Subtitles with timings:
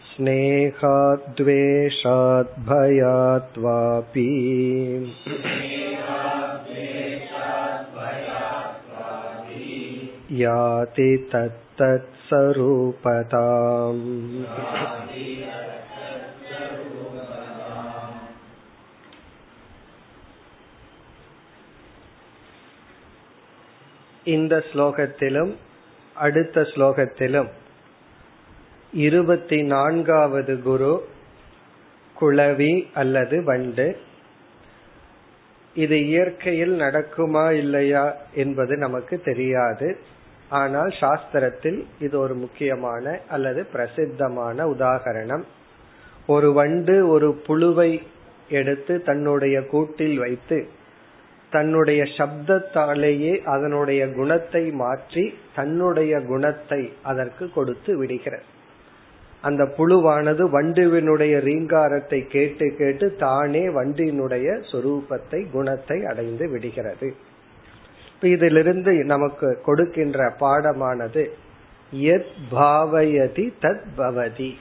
[0.09, 1.47] स्नेहाद्वेषात्
[10.37, 14.05] याति तत्तत्सरूपताम्
[24.25, 25.55] இந்த ஸ்லோகத்திலும்
[26.15, 27.49] அடுத்த ஸ்லோகத்திலும்
[28.93, 31.03] இருபத்தி நான்காவது குரு
[32.15, 33.97] குளவி அல்லது வண்டு
[35.75, 39.97] இது இயற்கையில் நடக்குமா இல்லையா என்பது நமக்கு தெரியாது
[40.52, 45.44] ஆனால் சாஸ்திரத்தில் இது ஒரு முக்கியமான அல்லது பிரசித்தமான உதாகரணம்.
[46.26, 47.90] ஒரு வண்டு ஒரு புழுவை
[48.48, 50.58] எடுத்து தன்னுடைய கூட்டில் வைத்து
[51.52, 58.46] தன்னுடைய சப்தத்தாலேயே அதனுடைய குணத்தை மாற்றி தன்னுடைய குணத்தை அதற்கு கொடுத்து விடுகிறது.
[59.42, 67.08] அந்த புழுவானது வண்டுவினுடைய ரீங்காரத்தை கேட்டு கேட்டு தானே வண்டினுடைய சொரூபத்தை குணத்தை அடைந்து விடுகிறது.
[68.28, 71.28] இதிலிருந்து நமக்கு கொடுக்கின்ற பாடமானது
[71.90, 74.54] எத் பாவயதி தத் பவதி.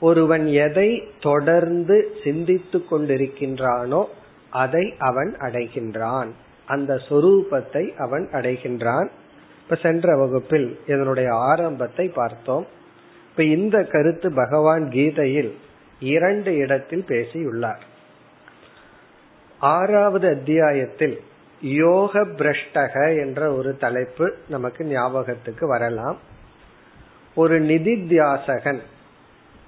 [0.00, 4.04] ஒருவன் எதை தொடர்ந்து சிந்தித்துக் கொண்டிருக்கின்றானோ
[4.50, 6.28] அதை அவன் அடைகின்றான்.
[6.66, 9.08] அந்த சொரூபத்தை அவன் அடைகின்றான்.
[9.62, 12.66] இப்ப சென்ற வகுப்பில் இதனுடைய ஆரம்பத்தை பார்த்தோம்.
[13.30, 15.56] இப்ப இந்த கருத்து பகவான் கீதையில்
[16.00, 17.82] இரண்டு இடத்தில் பேசியுள்ளார்.
[19.58, 21.20] ஆறாவது அத்தியாயத்தில்
[21.64, 26.18] யோக பிரஷ்டக என்ற ஒரு தலைப்பு நமக்கு ஞாபகத்துக்கு வரலாம்.
[27.34, 28.80] ஒரு நிதித்தியாசகன்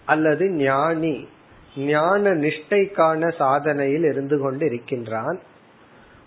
[0.04, 1.28] அல்லது ஞானி
[1.76, 5.38] ஞான நிஷ்டைக்கான சாதனையில் இருந்து கொண்டு இருக்கின்றான்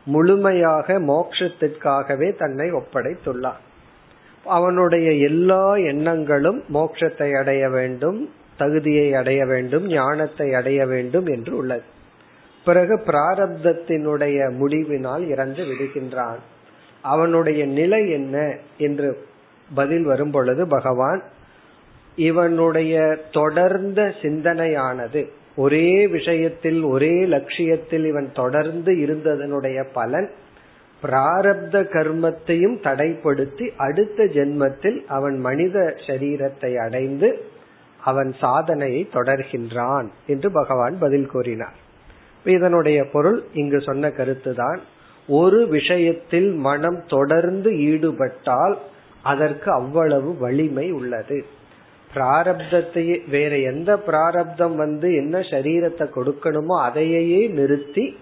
[0.06, 3.62] முழுமையாக மோட்சத்திற்காகவே தன்னை ஒப்படைத்துள்ளான்.
[4.44, 11.84] அவனுடைய எல்லா எண்ணங்களும் மோட்சத்தை அடைய வேண்டும் தகுதியை அடைய வேண்டும் ஞானத்தை அடைய வேண்டும் என்று உள்ளது.
[12.66, 16.40] பிறகு பிராரப்தத்தினுடைய முடிவினால் இறந்து விடுகின்றான்.
[17.02, 19.26] அவனுடைய நிலை என்ன என்று
[19.74, 21.24] பதில் வரும் பொழுது பகவான்
[22.16, 30.30] இவனுடைய தொடர்ந்த சிந்தனையானது ஒரே விஷயத்தில் ஒரே லட்சியத்தில் இவன் தொடர்ந்து இருந்ததனுடைய பலன்
[31.04, 37.44] பிராரப்த கர்மத்தையும் தடைப்படுத்தி அடுத்த ஜென்மத்தில் அவன் மனித சரீரத்தை அடைந்து
[38.04, 41.88] அவன் சாதனையை தொடர்கின்றான் என்று பகவான் பதில் கூறினார்.
[42.46, 44.80] இதனுடைய பொருள் இங்கு சொன்ன கருத்துதான்.
[45.28, 48.78] ஒரு விஷயத்தில் மனம் தொடர்ந்து ஈடுபட்டால்
[49.22, 51.46] அதற்கு அவ்வளவு வலிமை உள்ளது.
[52.14, 58.18] பிராரப்தத்தையே வேற எந்த பிராரப்தம் வந்து என்ன சரீரத்தை கொடுக்கணுமோ அதையே நிறுத்தி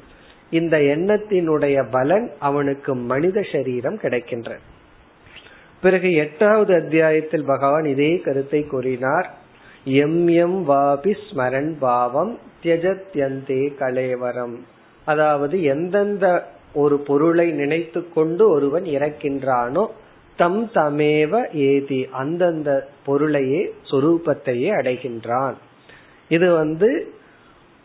[0.49, 4.57] இந்த எண்ணத்தினுடைய பலன் அவனுக்கு மனித சரீரம் கிடைக்கின்ற
[5.81, 9.37] பிறகு எட்டாவது அத்தியாயத்தில் பகவான் இதே கருத்தை கூறினார்.
[9.83, 14.55] எம் எம் வாபி ஸ்மரன் பாவம் தியஜத்யந்தே கலேவரம்.
[15.05, 19.87] அதாவது எந்தெந்த ஒரு பொருளை நினைத்து கொண்டு ஒருவன் இறக்கின்றானோ
[20.35, 25.53] தம் தமேவ ஏதி அந்தந்த பொருளையே சொரூபத்தையே அடைகின்றான்.
[26.29, 27.11] இது வந்து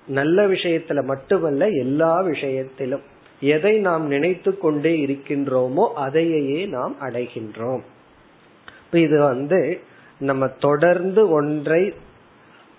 [0.06, 3.00] நல்ல விஷயத்துல மட்டுமல்ல எல்லா விஷயத்திலும்.
[3.40, 7.80] எதை நாம் நினைத்து கொண்டே இருக்கின்றோமோ அதையே நாம் அடைகின்றோம்.
[8.90, 9.80] இது வந்து
[10.18, 11.94] நம்ம தொடர்ந்து ஒன்றை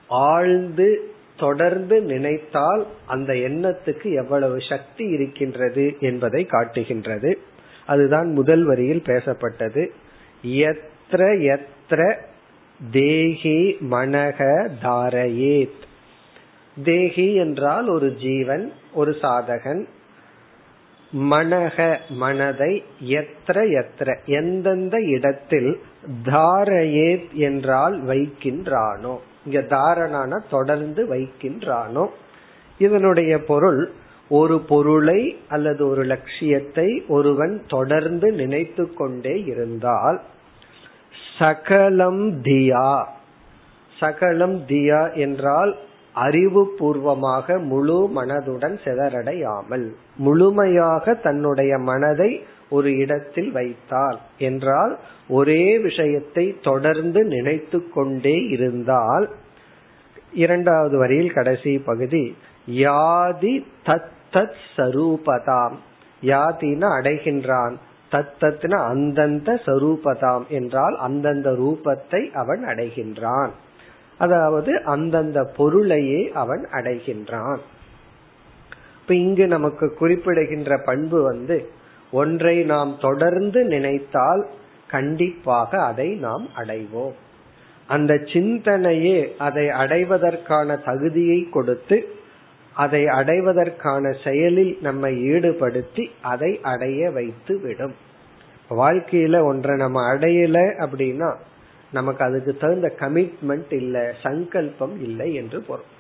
[0.08, 7.38] ஆழ்ந்து தொடர்ந்து நினைத்தால் அந்த எண்ணத்துக்கு எவ்வளவு சக்தி இருக்கின்றது என்பதை காட்டுகின்றது.
[7.86, 9.88] அதுதான் முதல் வரியில் பேசப்பட்டது.
[10.44, 12.16] எத்திர எத்திர
[12.92, 15.82] தேகி மனக தாரயேத்.
[16.84, 19.86] தேகி என்றால் ஒரு ஜீவன் ஒரு சாதகன்.
[21.18, 25.80] மனக மனதை எத்திர எத்திர எந்தெந்த இடத்தில்
[26.26, 29.18] தாரயேத் என்றால் வைக்கின்றானோ.
[29.46, 32.06] இங்க தாரணான தொடர்ந்து வைக்கின்றானோ.
[32.78, 33.82] இதனுடைய பொருள்
[34.30, 40.22] ஒரு பொருளை அல்லது ஒரு லட்சியத்தை ஒருவன் தொடர்ந்து நினைத்து கொண்டே இருந்தால்
[41.38, 43.06] சகலம் தியா
[44.00, 45.76] சகலம் தியா என்றால்
[46.16, 49.86] அறிவுபூர்வமாக முழு மனதுடன் சிதறடையாமல்
[50.18, 52.32] முழுமையாக தன்னுடைய மனதை
[52.74, 54.94] ஒரு இடத்தில் வைத்தால் என்றால்
[55.30, 59.26] ஒரே விஷயத்தை தொடர்ந்து நினைத்து கொண்டே இருந்தால்
[60.34, 62.26] இரண்டாவது வரியில் கடைசி பகுதி
[62.82, 63.56] யாதி
[63.86, 65.76] தத்தத் சரூபதாம்.
[66.22, 67.76] யாதின அடைகின்றான்
[68.12, 73.52] தத்தத்ன அந்தந்த சரூபதாம் என்றால் அந்தந்த ரூபத்தை அவன் அடைகின்றான்.
[74.18, 77.62] அதாவது அந்தந்த பொருளையே அவன் அடைகின்றான்.
[79.02, 81.58] இப்ப இங்கு நமக்கு குறிப்பிடுகின்ற பண்பு வந்து
[82.14, 84.44] ஒன்றை நாம் தொடர்ந்து நினைத்தால்
[84.88, 87.16] கண்டிப்பாக அதை நாம் அடைவோம்.
[87.88, 91.98] அந்த சிந்தனையே அதை அடைவதற்கான தகுதியை கொடுத்து
[92.76, 97.96] அதை அடைவதற்கான செயலில் நம்மை ஈடுபடுத்தி அதை அடைய வைத்து விடும்.
[98.70, 101.32] வாழ்க்கையில ஒன்றை நம்ம அடையல அப்படின்னா
[101.92, 105.92] நமக்கு அதுக்கு தகுந்த கமிட்மெண்ட் இல்லை சங்கல்பம் இல்லை என்று பொருள்.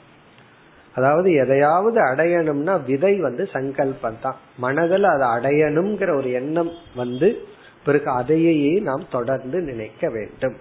[0.95, 7.38] அதாவது எதையாவது அடையணும்னா விதை வந்து சங்கல்பம் தான் மனதில் அதை அடையணுங்கிற ஒரு எண்ணம் வந்து
[7.86, 10.56] பிறகு அதையே நாம் தொடர்ந்து நினைக்க வேண்டும்.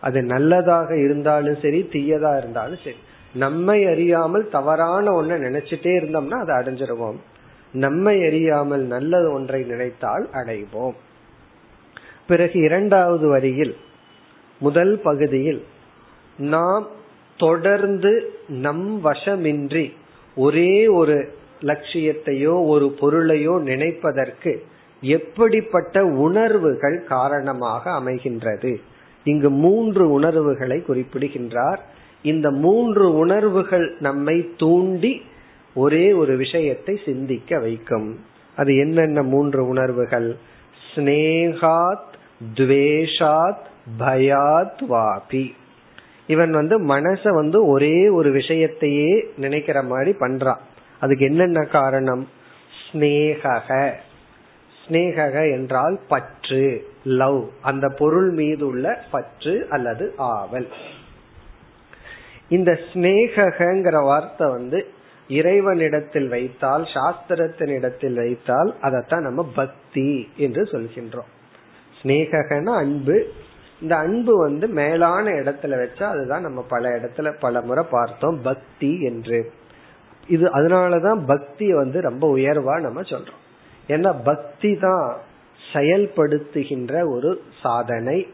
[0.00, 2.96] அது நல்லதாக இருந்தாலும் சரி தீயதா இருந்தாலும் சரி.
[3.32, 7.18] நம்மை அறியாமல் தவறான ஒன்றை நினைச்சிட்டே இருந்தோம்னா அதை அடைஞ்சிருவோம்.
[7.72, 10.94] நம்மை அறியாமல் நல்ல ஒன்றை நினைத்தால் அடைவோம்.
[12.26, 13.76] பிறகு இரண்டாவது வரியில்
[14.58, 15.64] முதல் பகுதியில்
[16.38, 16.86] நாம்
[17.38, 19.92] தொடர்ந்து நம் வசமின்றி
[20.36, 21.28] ஒரே ஒரு
[21.60, 24.58] லட்சியத்தையோ ஒரு பொருளையோ நினைப்பதற்கு
[25.00, 28.76] எப்படிப்பட்ட உணர்வுகள் காரணமாக அமைகின்றது?
[29.24, 31.86] இங்கு மூன்று உணர்வுகளை குறிப்பிடுகின்றார்.
[32.22, 35.22] இந்த மூன்று உணர்வுகள் நம்மை தூண்டி
[35.74, 38.20] ஒரே ஒரு விஷயத்தை சிந்திக்க வைக்கும்.
[38.56, 40.36] அது என்னென்ன மூன்று உணர்வுகள்?
[40.94, 42.12] ஸ்னேகாத்
[42.54, 43.66] துவேஷாத்
[43.98, 45.54] பயாத் வாபி.
[46.28, 50.60] இவன் வந்து மனச வந்து ஒரே ஒரு விஷயத்தையே நினைக்கிற மாதிரி பண்றான்
[51.00, 52.28] அதுக்கு என்னென்ன காரணம்?
[52.92, 53.92] ஸ்னேகக.
[54.82, 57.48] ஸ்னேகக என்றால் பற்று லவ்.
[57.62, 60.68] அந்த பொருள் மீது உள்ள பற்று அல்லது ஆவல்.
[62.48, 64.86] இந்த ஸ்னேகங்கிற வார்த்தை வந்து
[65.28, 71.30] இறைவனிடத்தில் வைத்தால் சாஸ்திரத்தின் இடத்தில் வைத்தால் அதைத்தான் நம்ம பக்தி என்று சொல்கின்றோம்.
[72.02, 73.16] ஸ்னேகன அன்பு
[73.80, 79.52] இந்த அன்பு வந்து மேலான இடத்துல வச்சா அதுதான் நம்ம பல இடத்துல பல முறை பார்த்தோம் பக்தி என்று.
[80.28, 83.40] இது அதனாலதான் பக்தி வந்து ரொம்ப உயர்வா நம்ம சொல்றோம்.
[83.88, 85.16] ஏன்னா பக்தி தான்
[85.72, 88.26] செயல்படுத்துகின்ற ஒரு சாதனை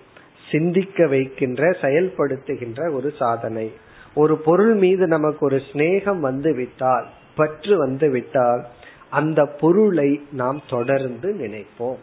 [0.51, 3.73] சிந்திக்க வைக்கின்ற செயல்படுத்துகின்ற ஒரு சாதனை.
[4.15, 7.07] ஒரு பொருள் மீது நமக்கு ஒரு சிநேகம் வந்து விட்டால்
[7.37, 8.67] பற்று வந்து விட்டால்
[9.11, 11.97] அந்த பொருளை நாம் தொடர்ந்து நினைப்போம்.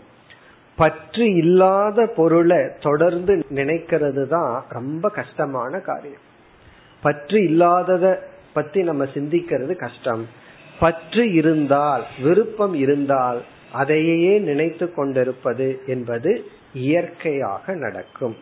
[0.82, 6.24] பற்று இல்லாத பொருளை தொடர்ந்து நினைக்கிறது தான் ரொம்ப கஷ்டமான காரியம்.
[7.02, 10.28] பற்று இல்லாதத பத்தி நம்ம சிந்திக்கிறது கஷ்டம்.
[10.80, 13.42] பற்று இருந்தால் விருப்பம் இருந்தால்
[13.72, 18.36] அதையே நினைத்து கொண்டிருப்பது என்பது இயற்கையாக நடக்கும்.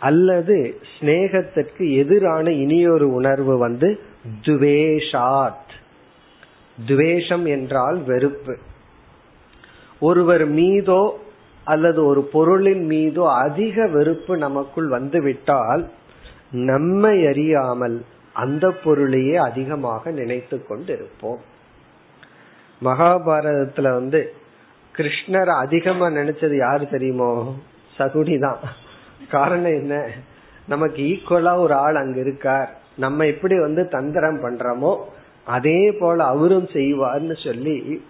[0.00, 4.00] அல்லது ஸ்னேகத்திற்கு எதிரான இனியொரு உணர்வு வந்து
[4.42, 5.72] துவேஷாத்.
[6.86, 8.56] துவேஷம் என்றால் வெறுப்பு.
[10.00, 11.18] ஒருவர் மீதோ
[11.64, 15.90] அல்லது ஒரு பொருளின் மீதோ அதிக வெறுப்பு நமக்குள் வந்துவிட்டால்
[16.50, 21.38] நம்மை அறியாமல் அந்த பொருளையே அதிகமாக நினைத்து கொண்டிருப்போம்.
[22.84, 24.32] மகாபாரதத்துல வந்து
[24.96, 27.54] கிருஷ்ணர் அதிகமா நினைச்சது யாரு தெரியுமோ?
[27.98, 28.56] சகுனிதான்
[29.30, 30.10] காரணம் என்ன?
[30.66, 32.78] நமக்கு ஈக்குவலா ஒரு ஆள் அங்க இருக்கார்.
[32.96, 34.98] நம்ம எப்படி வந்து தந்திரம் பண்றோமோ
[35.44, 38.02] அதே போல அவரும் செய்வார்னு சொல்லி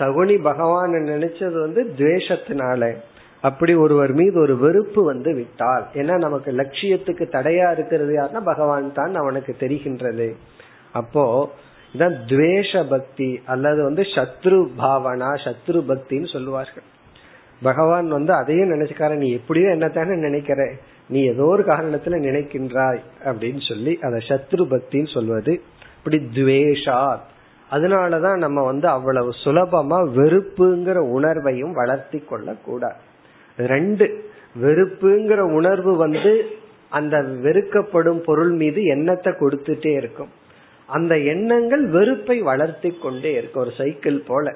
[0.00, 2.92] சகுனி பகவான் நினைச்சது வந்து துவேஷத்தினால.
[3.40, 9.14] அப்படி ஒருவர் மீது ஒரு வெறுப்பு வந்து விட்டால் ஏன்னா நமக்கு லட்சியத்துக்கு தடையா இருக்கிறது யாருன்னா பகவான் தான்
[9.14, 10.28] அவனுக்கு தெரிகின்றது.
[10.92, 11.24] அப்போ
[11.94, 16.86] இதான் துவேஷ பக்தி அல்லது வந்து சத்ரு பாவனா சத்ரு பக்தின்னு சொல்லுவார்கள்.
[17.62, 20.60] பகவான் வந்து அதையும் நினைச்சுக்கார நீ எப்படியோ என்னத்தானே நினைக்கிற
[21.08, 25.54] நீ ஏதோ ஒரு காரணத்துல நினைக்கின்றாய் அப்படின்னு சொல்லி அத சத்ரு பக்தின்னு சொல்வது.
[25.98, 27.26] இப்படி துவேஷாத்
[27.70, 33.08] அதனாலதான் நம்ம வந்து அவ்வளவு சுலபமா வெறுப்புங்கிற உணர்வையும் வளர்த்தி கொள்ள கூடாது
[33.56, 34.24] ரெண்டு
[34.62, 36.46] வெறுப்புங்கிற உணர்வு வந்து
[36.88, 40.28] அந்த வெறுக்கப்படும் பொருள் மீது எண்ணத்தை கொடுத்துட்டே இருக்கும்.
[40.86, 44.54] அந்த எண்ணங்கள் வெறுப்பை வளர்த்தி கொண்டே இருக்கும் ஒரு சைக்கிள் போல.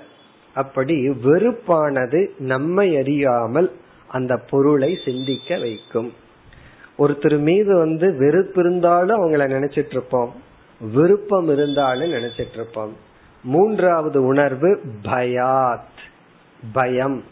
[0.55, 3.73] அப்படி வெறுப்பானது நம்மை அறியாமல்
[4.09, 6.13] அந்த பொருளை சிந்திக்க வைக்கும்.
[6.99, 10.35] ஒருத்தர் மீது வந்து வெறுப்பு இருந்தாலும் அவங்கள நினைச்சிட்டு இருப்போம்.
[10.81, 12.97] விருப்பம் இருந்தாலும் நினைச்சிட்டு இருப்போம்
[13.43, 15.93] மூன்றாவது உணர்வு பயாத்.
[16.73, 17.25] பயம்.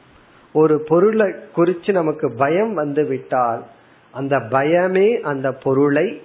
[0.52, 3.64] ஒரு பொருளை குறித்து நமக்கு பயம் வந்து விட்டால்
[4.10, 6.22] அந்த பயமே அந்த பொருளை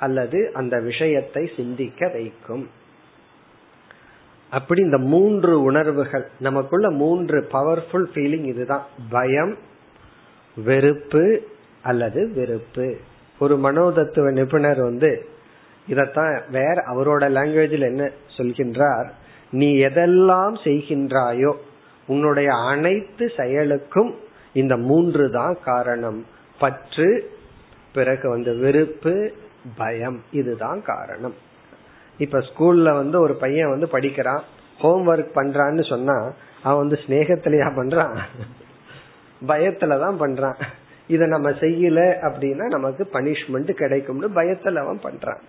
[0.00, 2.70] அல்லது அந்த விஷயத்தை சிந்திக்க வைக்கும்.
[4.50, 8.86] அப்படி இந்த மூன்று உணர்வுகள் நமக்குள்ள மூன்று பவர்ஃபுல் ஃபீலிங் இதுதான்.
[9.10, 9.56] பயம்
[10.64, 11.42] வெறுப்பு
[11.82, 12.96] அல்லது வெறுப்பு.
[13.38, 15.28] ஒரு மனோதத்துவ நிபுணர் வந்து
[15.88, 19.08] இதத்தான் வேற அவரோட லாங்குவேஜில் என்ன சொல்கின்றார்?
[19.50, 21.52] நீ எதெல்லாம் செய்கின்றாயோ
[22.06, 24.14] உன்னுடைய அனைத்து செயலுக்கும்
[24.52, 26.24] இந்த மூன்று தான் காரணம்.
[26.58, 27.30] பற்று
[27.92, 29.32] பிறகு வந்து வெறுப்பு
[29.76, 31.34] பயம் இதுதான் காரணம்.
[32.18, 34.42] இப்ப ஸ்கூல்ல வந்து ஒரு பையன் வந்து படிக்கிறான்.
[34.78, 38.16] ஹோம் ஒர்க் பண்றான்னு சொன்னா அவன் வந்து ஸ்னேகத்திலயா பண்றான்?
[39.46, 40.58] பயத்துலதான் பண்றான்.
[41.08, 45.40] இத நம்ம செய்யல அப்படின்னா நமக்கு பனிஷ்மெண்ட் கிடைக்கும்னு பயத்துல அவன் பண்றான்.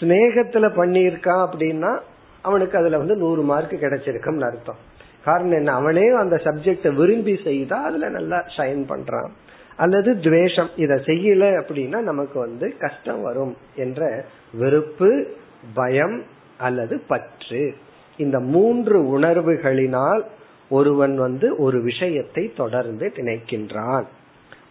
[0.00, 1.98] ஸ்னேகத்துல பண்ணியிருக்கான் அப்படின்னா
[2.42, 4.76] அவனுக்கு அதுல வந்து நூறு மார்க் கிடைச்சிருக்கும்னு அர்த்தம்.
[5.24, 5.72] காரணம் என்ன?
[5.72, 9.28] அவனே அந்த சப்ஜெக்ட விரும்பி செய்தா அதுல நல்லா ஷைன் பண்றான்.
[9.76, 10.68] அல்லது துவேஷம்.
[10.76, 14.24] இத செய்யல அப்படின்னா நமக்கு வந்து கஷ்டம் வரும் என்ற
[14.54, 15.26] வெறுப்பு
[15.74, 16.22] பயம்
[16.58, 17.74] அல்லது பற்று.
[18.16, 20.22] இந்த மூன்று உணர்வுகளினால்
[20.70, 24.04] ஒருவன் வந்து ஒரு விஷயத்தை தொடர்ந்து நினைக்கின்றான்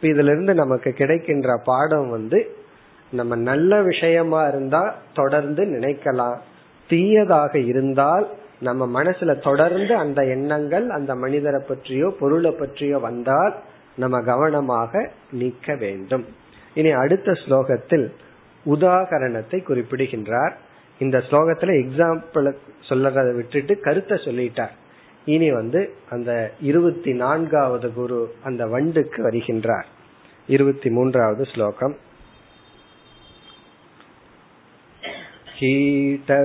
[0.01, 2.55] இதுல இருந்து நமக்கு கிடைக்கின்ற பாடம் வந்து
[3.11, 6.37] நம்ம நல்ல விஷயமா இருந்தா தொடர்ந்து நினைக்கலாம்.
[6.89, 8.27] தீயதாக இருந்தால்
[8.59, 13.55] நம்ம மனசுல தொடர்ந்து அந்த எண்ணங்கள் அந்த மனிதரை பற்றியோ பொருளை பற்றியோ வந்தால்
[13.95, 16.25] நம்ம கவனமாக நீக்க வேண்டும்.
[16.73, 18.11] இனி அடுத்த ஸ்லோகத்தில்
[18.65, 20.57] உதாகரணத்தை குறிப்பிடுகின்றார்.
[20.99, 22.53] இந்த ஸ்லோகத்துல எக்ஸாம்பிள்
[22.89, 24.71] சொல்லறதை விட்டுட்டு கருத்தை சொல்லிட்டார்.
[25.25, 29.85] இனி வந்து அந்த இருபத்தி நான்காவது குரு அந்த வண்டுக்கு வருகின்றார்.
[30.47, 31.95] இருபத்தி மூன்றாவது ஸ்லோகம்.
[35.58, 36.44] कीटपेशकृतं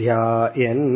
[0.00, 0.86] ध्यायन्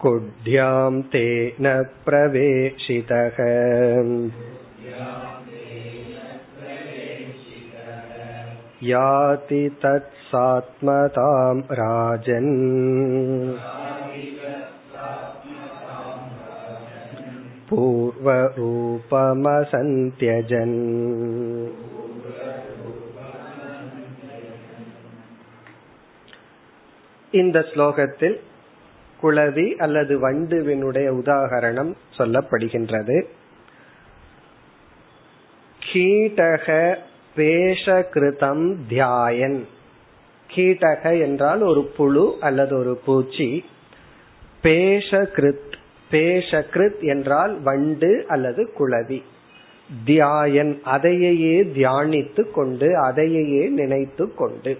[0.00, 1.68] कुड्यां तेन
[2.06, 3.38] प्रवेशितः
[8.90, 12.52] याति तत्सात्मतां राजन्
[18.20, 20.78] पूर्वरूपमसन्त्यजन्
[27.32, 28.40] இந்த ஸ்லோகத்தில்
[29.22, 33.26] குளவி அல்லது வண்டுவினுடைய உதாகரணம் சொல்லப்படுகின்றது
[35.80, 36.98] கீட்டக
[37.36, 39.64] பேஷகிருதம் தியாயன்
[40.50, 43.64] கீட்டக என்றால் ஒரு புழு அல்லது ஒரு பூச்சி
[44.62, 45.74] பேஷகிருத்
[46.11, 49.21] பேஷகிருத் என்றால் வண்டு அல்லது குளவி
[50.05, 54.77] தியாயன் அதையே தியானித்து கொண்டு அதையே நினைத்து கொண்டு.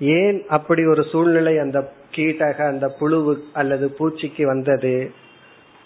[0.00, 5.10] ஏன் அப்படி ஒரு சூழ்நிலை அந்த கீட்டக அந்த புழுவு அல்லது பூச்சிக்கு வந்தது?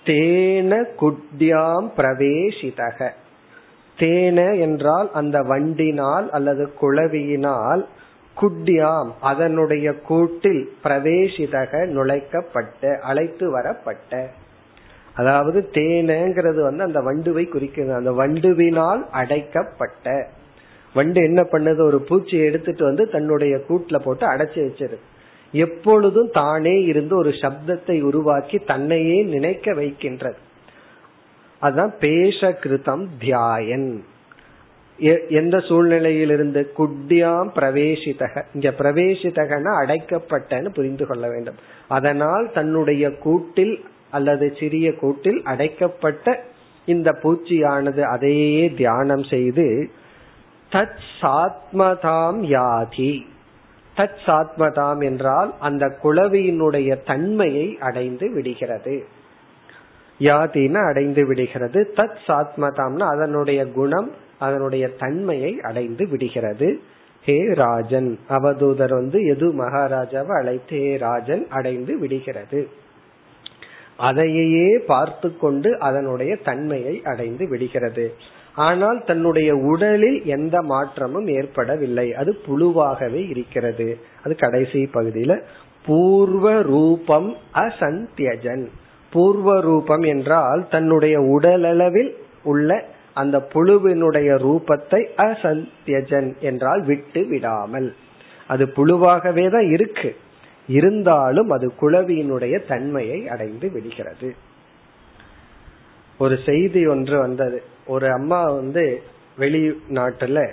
[0.05, 3.11] தேன குட்யாம் பிரவேசிதக
[3.99, 7.87] தேன என்றால் அந்த வண்டினால் அல்லது குளவியினால்
[8.41, 14.31] குட்யாம் அதனுடைய கூட்டில் பிரவேசிதக நுழைக்கப்பட்ட அழைத்து வரப்பட்ட.
[15.15, 17.95] அதாவது தேனங்கிறது வந்து அந்த வண்டுவை குறிக்கிறது.
[17.95, 20.29] அந்த வண்டுவினால் அடைக்கப்பட்ட.
[20.95, 21.81] வண்டு என்ன பண்ணுது?
[21.81, 24.97] ஒரு பூச்சியை எடுத்துட்டு வந்து தன்னுடைய கூட்டுல போட்டு அடைச்சி வச்சிரு
[25.53, 30.37] எப்பொழுதும் தானே இருந்து ஒரு சப்தத்தை உருவாக்கி தன்னையே நினைக்க வைக்கின்றது.
[31.59, 34.01] அதுதான் பேஷ கிருதம் தியாயன்.
[35.29, 38.43] எந்த சூழ்நிலையிலிருந்து குட்டியாம் பிரவேசித்தக.
[38.55, 41.55] இங்க பிரவேசித்தகன அடைக்கப்பட்டன்னு புரிந்து கொள்ள வேண்டும்.
[41.89, 46.45] அதனால் தன்னுடைய கூட்டில் அல்லது சிறிய கூட்டில் அடைக்கப்பட்ட
[46.85, 49.91] இந்த பூச்சியானது அதையே தியானம் செய்து
[50.73, 53.27] தத் சாத்மதாம் யாதி.
[53.97, 59.05] தத் சாத்மதாம் என்றால் அந்த குளவியினுடைய தன்மையை அடைந்து விடுகிறது.
[60.21, 61.93] யாதின்னு அடைந்து விடுகிறது.
[61.97, 64.11] தத் சாத்மதாம்னா அதனுடைய குணம்
[64.41, 66.69] அதனுடைய தன்மையை அடைந்து விடுகிறது.
[67.25, 72.61] ஹே ராஜன் அவதூதர் வந்து எது மகாராஜாவை அழைத்து ஹே ராஜன் அடைந்து விடுகிறது.
[73.97, 78.15] அதையே பார்த்து கொண்டு அதனுடைய தன்மையை அடைந்து விடுகிறது.
[78.55, 82.15] ஆனால் தன்னுடைய உடலில் எந்த மாற்றமும் ஏற்படவில்லை.
[82.15, 83.89] அது புழுவாகவே இருக்கிறது.
[84.25, 85.35] அது கடைசி பகுதியில
[85.87, 88.65] பூர்வ ரூபம் அசந்தியஜன்.
[89.13, 92.11] பூர்வ ரூபம் என்றால் தன்னுடைய உடலளவில்
[92.43, 92.71] உள்ள
[93.15, 97.95] அந்த புழுவினுடைய ரூபத்தை அசந்தியஜன் என்றால் விட்டு விடாமல்.
[98.47, 100.17] அது புழுவாகவே தான் இருக்கு.
[100.67, 104.35] இருந்தாலும் அது குளவியினுடைய தன்மையை அடைந்து விடுகிறது.
[106.19, 107.63] ஒரு செய்தி ஒன்று வந்தது.
[107.87, 109.03] ஒரு அம்மா வந்து
[109.39, 110.51] வெளிநாட்டுல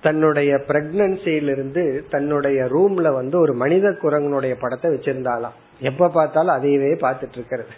[0.00, 7.68] தன்னுடைய பிரெக்னன்சியிலிருந்து தன்னுடைய ரூம்ல வந்து ஒரு மனித குரங்கனுடைய படத்தை வச்சிருந்தாலாம் எப்ப பார்த்தாலும் அதையவே பார்த்துட்டு இருக்கிறது.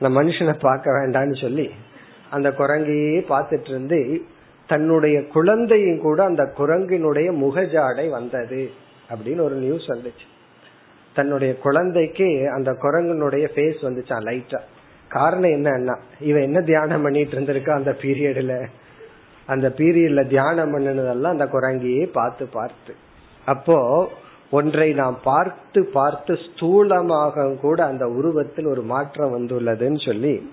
[0.00, 1.70] இந்த மனுஷனை பார்க்க வேண்டாம்னு சொல்லி
[2.30, 4.20] அந்த குரங்கையே பார்த்துட்டு இருந்து
[4.66, 8.70] தன்னுடைய குழந்தையும் கூட அந்த குரங்கினுடைய முகஜாடை வந்தது
[9.10, 10.26] அப்படின்னு ஒரு நியூஸ் வந்துச்சு.
[11.14, 14.60] தன்னுடைய குழந்தைக்கு அந்த குரங்கனுடைய ஃபேஸ் வந்துச்சான் லைட்டா
[15.08, 18.66] காரணம் என்னன்னா இவன் என்ன தியானம் பண்ணிட்டு இருந்திருக்கா அந்த பீரியட்ல
[19.46, 22.94] அந்த பீரியட்ல தியானம் பண்ணினதெல்லாம் அந்த குரங்கியே பார்த்து பார்த்து.
[23.44, 24.08] அப்போ
[24.50, 30.50] ஒன்றை நாம் பார்த்து பார்த்து ஸ்தூலமாக கூட அந்த உருவத்தில் ஒரு மாற்றம் வந்துள்ளதுன்னு சொல்லி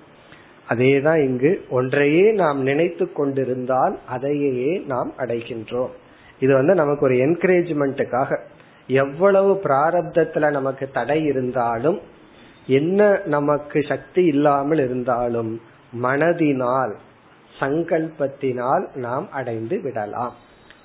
[0.69, 5.89] அதேதான் இங்கு ஒன்றையே நாம் நினைத்து கொண்டிருந்தால் அதையே நாம் அடைகின்றோம்.
[6.39, 8.39] இது வந்து நமக்கு ஒரு என்கரேஜ்மெண்ட்டுக்காக
[8.87, 11.99] எவ்வளவு பிராரப்தத்துல நமக்கு தடை இருந்தாலும்
[12.67, 15.61] என்ன நமக்கு சக்தி இல்லாமல் இருந்தாலும்
[16.03, 16.93] மனதினால்
[17.59, 20.33] சங்கல்பத்தினால் நாம் அடைந்து விடலாம்.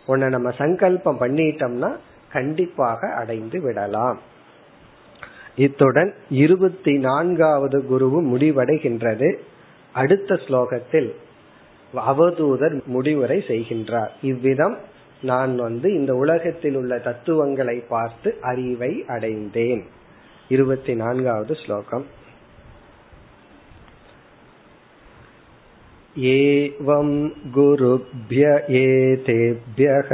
[0.07, 1.97] உன்னை நம்ம சங்கல்பம் பண்ணிட்டோம்னா
[2.33, 4.19] கண்டிப்பாக அடைந்து விடலாம்.
[5.57, 9.39] இத்துடன் இருபத்தி நான்காவது குருவும் முடிவடைகின்றது.
[9.96, 11.10] அடுத்த ஸ்லோகத்தில்
[11.94, 14.76] அவதூதர் முடிவுரை செய்கின்றார் இவ்விதம்
[15.22, 19.84] நான் வந்து இந்த உலகத்தில் உள்ள தத்துவங்களை பார்த்து அறிவை அடைந்தேன்
[20.50, 22.06] இருபத்தி நான்காவது ஸ்லோகம்
[26.16, 27.10] एवं
[27.52, 30.10] गुरुभ्य एतेभ्यः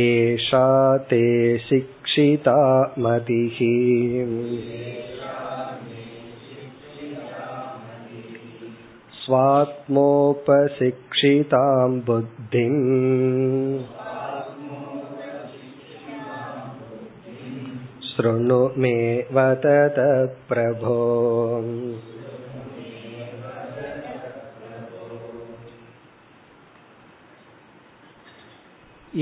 [0.00, 0.66] एषा
[1.04, 1.22] ते
[2.14, 2.54] शिक्षिता
[2.98, 3.58] मतिः
[9.20, 10.30] स्वात्मोपशिक्षितां
[12.06, 12.80] बुद्धिम्
[18.10, 18.96] शृणु मे
[19.32, 19.98] वदत
[20.48, 20.98] प्रभो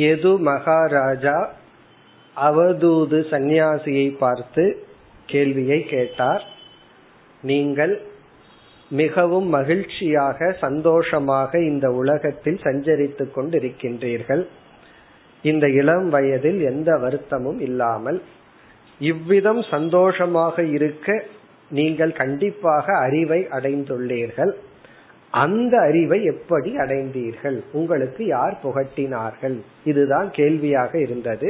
[0.09, 1.37] எது மகாராஜா
[2.48, 4.64] அவதூது சந்நியாசியை பார்த்து
[5.26, 6.44] கேள்வியை கேட்டார்.
[7.42, 7.94] நீங்கள்
[8.92, 14.44] மிகவும் மகிழ்ச்சியாக சந்தோஷமாக இந்த உலகத்தில் சஞ்சரித்துக் கொண்டிருக்கின்றீர்கள்.
[15.42, 18.20] இந்த இளம் வயதில் எந்த வருத்தமும் இல்லாமல்
[19.00, 21.08] இவ்விதம் சந்தோஷமாக இருக்க
[21.70, 24.54] நீங்கள் கண்டிப்பாக அறிவை அடைந்துள்ளீர்கள்.
[25.34, 27.58] அந்த அறிவை எப்படி அடைந்தீர்கள்?
[27.72, 29.58] உங்களுக்கு யார் புகட்டினார்கள்?
[29.84, 31.50] இதுதான் கேள்வியாக இருந்தது.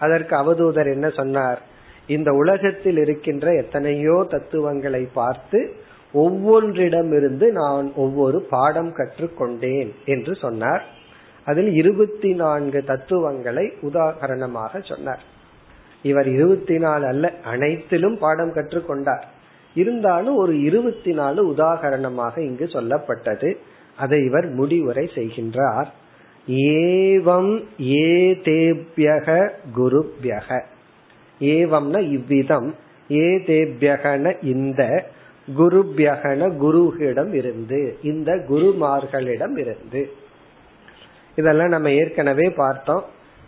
[0.00, 1.60] அதற்கு அவதூதர் என்ன சொன்னார்?
[2.06, 5.58] இந்த உலகத்தில் இருக்கின்ற எத்தனையோ தத்துவங்களை பார்த்து
[6.14, 10.84] ஒவ்வொன்றிடமிருந்து நான் ஒவ்வொரு பாடம் கற்றுக்கொண்டேன் என்று சொன்னார்.
[11.44, 15.22] அதில் இருபத்தி நான்கு தத்துவங்களை உதாகரணமாக சொன்னார்.
[16.02, 19.24] இவர் இருபத்தி நாலு அல்ல அனைத்திலும் பாடம் கற்றுக்கொண்டார்.
[19.74, 23.50] இருந்தாலும் ஒரு இருபத்தி நாலு உதாகரணமாக இங்கு சொல்லப்பட்டது.
[23.96, 25.90] அதை இவர் முடிவுரை செய்கின்றார்.
[26.48, 30.62] ஏவம் ஏதேபியக குருபியக.
[31.40, 32.74] ஏவம்னா இவ்விதம்.
[33.08, 35.10] ஏதேபியகன இந்த
[35.58, 40.12] குருபியகன குருகிடம் இருந்து இந்த குருமார்களிடம் இருந்து.
[41.36, 43.04] இதெல்லாம் நம்ம ஏற்கனவே பார்த்தோம்.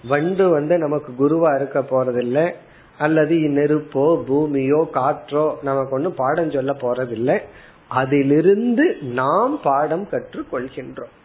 [0.08, 2.52] வண்டு வந்து நமக்கு குருவா இருக்க போறதில்ல.
[2.98, 7.40] அல்லது நெருப்போ பூமியோ காற்றோ நமக்கு ஒன்னும் பாடம் சொல்ல போறதில்லை.
[7.88, 11.20] அதிலிருந்து நாம் பாடம் கற்றுக் கொள்கின்றோம்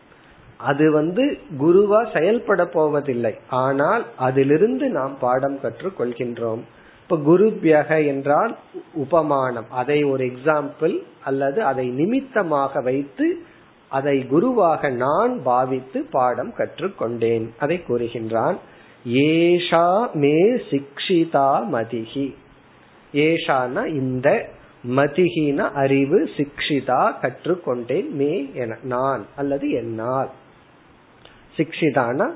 [0.59, 1.23] அது வந்து
[1.59, 3.33] குருவா செயல்பட போவதில்லை.
[3.63, 6.63] ஆனால் அதிலிருந்து நாம் பாடம் கற்றுக் கொள்கின்றோம்
[7.01, 8.53] இப்ப குருபியக என்றால்
[9.03, 9.67] உபமானம்.
[9.81, 13.27] அதை ஒரு எக்ஸாம்பிள் அல்லது அதை நிமித்தமாக வைத்து
[13.91, 17.45] அதை குருவாக நான் பாவித்து பாடம் கற்றுக்கொண்டேன்.
[17.59, 18.57] அதை கூறுகின்றான்
[19.27, 19.87] ஏஷா
[20.23, 20.37] மே
[20.71, 22.27] சிக்ஷிதா மதிகி
[23.13, 24.27] ஏஷான இந்த
[24.97, 30.29] மதிகின அறிவு சிக்ஷிதா கற்றுக்கொண்டேன் மே என நான் அல்லது என்னால்.
[31.57, 32.31] சிக்ஷிதானா?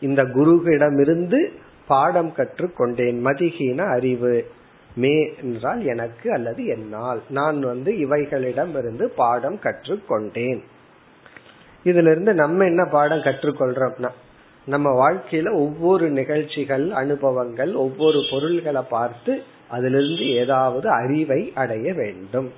[0.00, 1.48] இந்த குருவிடமிருந்து
[1.86, 3.20] பாடம் கற்றுக்கொண்டேன்.
[3.20, 4.50] மதிகீன அறிவு.
[4.94, 7.22] மே என்றால் எனக்கு அல்லது என்னால்.
[7.28, 10.62] நான் வந்து இவைகளிடமிருந்து பாடம் கற்றுக்கொண்டேன்.
[11.84, 14.10] இதுல இருந்து நம்ம என்ன பாடம் கற்றுக்கொள்றோம்னா
[14.66, 22.52] நம்ம வாழ்க்கையில ஒவ்வொரு நிகழ்ச்சிகள் அனுபவங்கள் ஒவ்வொரு பொருள்களை பார்த்து அதிலிருந்து ஏதாவது அறிவை அடைய வேண்டும்.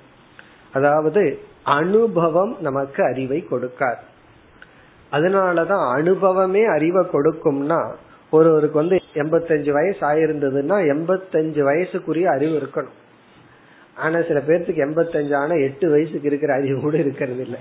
[0.73, 4.03] அதாவது அனுபவம் நமக்கு அறிவை கொடுக்காது.
[5.11, 7.91] அதனாலதான் அனுபவமே அறிவை கொடுக்கும்னா
[8.31, 12.97] ஒருவருக்கு வந்து எண்பத்தஞ்சு வயசு ஆயிருந்ததுன்னா எண்பத்தஞ்சு வயசுக்குரிய அறிவு இருக்கணும்.
[13.95, 17.59] ஆனா சில பேர்த்துக்கு எண்பத்தஞ்சு ஆனா எட்டு வயசுக்கு இருக்கிற அறிவு கூட இருக்கிறது இல்லை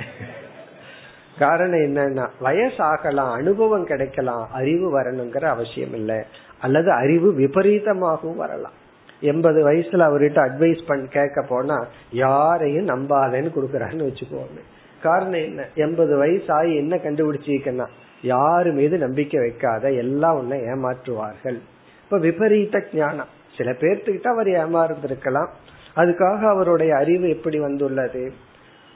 [1.39, 6.19] காரணம் என்னன்னா வயசாகலாம் அனுபவம் கிடைக்கலாம் அறிவு வரணுங்கிற அவசியம் இல்லை.
[6.61, 8.77] அல்லது அறிவு விபரீதமாகவும் வரலாம்.
[9.21, 14.61] எண்பது வயசுல அவர்கிட்ட அட்வைஸ் பண்ண கேட்க போனா யாரையும் நம்பாதேன்னு கொடுக்கறாருன்னு வச்சுக்கோங்க
[15.03, 15.67] காரணம் என்ன?
[15.75, 17.87] எண்பது வயசு ஆகி என்ன கண்டுபிடிச்சிருக்கேன்னா
[18.23, 21.59] யாரு மீது நம்பிக்கை வைக்காத எல்லாம் உன்னை ஏமாற்றுவார்கள்.
[22.05, 23.37] இப்ப விபரீத ஞானம்.
[23.57, 25.49] சில பேர்த்துக்கிட்ட அவர் ஏமாறுந்திருக்கலாம்.
[25.97, 28.33] அதுக்காக அவருடைய அறிவு எப்படி வந்துள்ளது?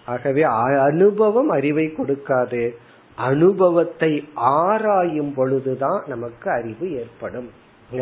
[0.06, 2.70] ஆகவே அனுபவம் அறிவை கொடுக்காது.
[3.16, 7.50] அனுபவத்தை ஆராயும் பொழுதுதான் நமக்கு அறிவு ஏற்படும்.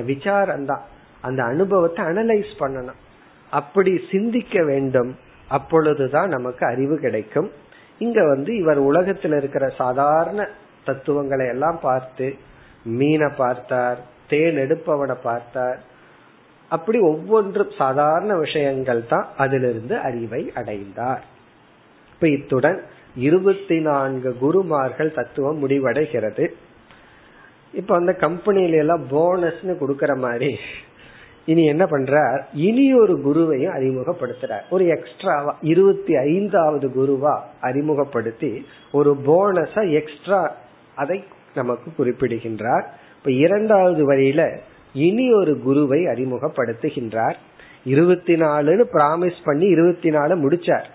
[0.05, 0.83] விசாரம் தான்
[1.21, 3.01] அந்த அனுபவத்தை அனலைஸ் பண்ணணும்.
[3.51, 5.17] அப்படி சிந்திக்க வேண்டும்.
[5.49, 7.51] அப்பொழுதுதான் நமக்கு அறிவு கிடைக்கும்.
[8.01, 10.41] இங்க வந்து இவர் உலகத்தில் இருக்கிற சாதாரண
[10.85, 12.27] தத்துவங்களை எல்லாம் பார்த்து
[12.85, 15.79] மீனை பார்த்தார் தேன் எடுப்பவனை பார்த்தார்.
[16.71, 21.25] அப்படி ஒவ்வொன்றும் சாதாரண விஷயங்கள் தான் அதிலிருந்து அறிவை அடைந்தார்.
[22.13, 22.79] இப்ப இத்துடன்
[23.15, 26.47] இருபத்தி நான்கு குருமார்கள் தத்துவம் முடிவடைகிறது.
[27.73, 30.53] இப்ப அந்த கம்பெனில எல்லாம் போனஸ்னு கொடுக்கற மாதிரி
[31.51, 32.41] இனி என்ன பண்றார்?
[32.55, 34.63] இனி ஒரு குருவையும் அறிமுகப்படுத்துறார்.
[34.71, 40.57] ஒரு எக்ஸ்ட்ராவா இருபத்தி ஐந்தாவது குருவா அறிமுகப்படுத்தி ஒரு போனஸா எக்ஸ்ட்ரா
[40.95, 42.87] அதை நமக்கு குறிப்பிடுகின்றார்.
[43.19, 44.59] இப்ப இரண்டாவது வரியில
[44.93, 47.35] இனி ஒரு குருவை அறிமுகப்படுத்துகின்றார்.
[47.85, 50.89] இருபத்தி நாலுன்னு பிராமிஸ் பண்ணி இருபத்தி நாலு முடிச்சார்.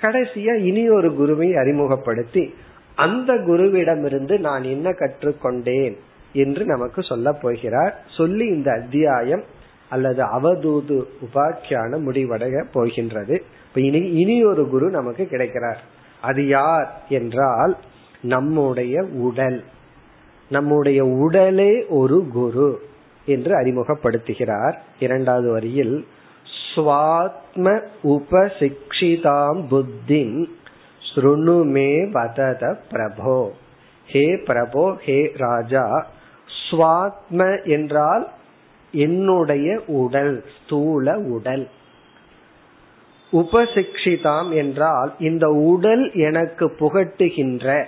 [0.00, 2.54] கடைசியா இனி ஒரு குருவை அறிமுகப்படுத்தி
[2.94, 5.96] அந்த குருவிடமிருந்து நான் என்ன கற்றுக்கொண்டேன்
[6.32, 7.94] என்று நமக்கு சொல்ல போகிறார்.
[8.16, 9.42] சொல்லி இந்த அத்தியாயம்
[9.90, 13.42] அல்லது அவதூது உபாக்கியான முடிவடைய போகின்றது.
[13.74, 15.80] இனி இனி ஒரு குரு நமக்கு கிடைக்கிறார்.
[16.20, 17.76] அது யார் என்றால்
[18.20, 19.64] நம்முடைய உடல்.
[20.50, 22.70] நம்முடைய உடலே ஒரு குரு
[23.26, 24.74] என்று அறிமுகப்படுத்துகிறார்.
[25.00, 26.06] இரண்டாவது வரியில்
[26.74, 30.44] ஸ்வாத்ம உபசிக்ஷிதாம் புத்திம்
[31.08, 33.48] ஸ்ருணுமே வதத பிரபோ.
[34.06, 36.06] ஹே பிரபோ ஹே ராஜா.
[36.70, 38.30] ஸ்வாத்ம என்றால்
[38.92, 41.68] என்னுடைய உடல் ஸ்தூல உடல்.
[43.32, 47.86] உபசிக்ஷிதாம் என்றால் இந்த உடல் எனக்கு புகட்டுகின்ற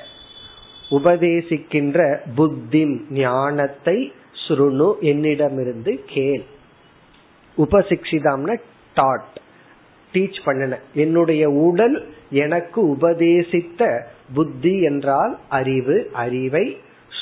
[0.91, 4.13] உபதேசிக்கின்ற புத்தி ஞானத்தை
[4.49, 6.45] சுருணு என்னிடமிருந்து கேள்.
[7.59, 8.61] உபசிக்ஷிதாம்னா
[8.95, 9.41] டாட்
[10.13, 10.79] டீச் பண்ணன.
[10.95, 16.77] என்னுடைய உடல் எனக்கு உபதேசித்த புத்தி என்றால் அறிவு அறிவை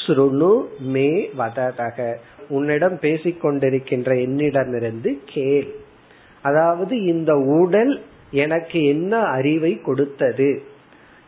[0.07, 2.15] ஸ்ருணு மே வததக.
[2.51, 5.69] உன்னிடம் பேசிக்கொண்டிருக்கின்ற என்னிடமிருந்து கேள்.
[6.43, 7.93] அதாவது இந்த உடல்
[8.31, 10.51] எனக்கு என்ன அறிவை கொடுத்தது?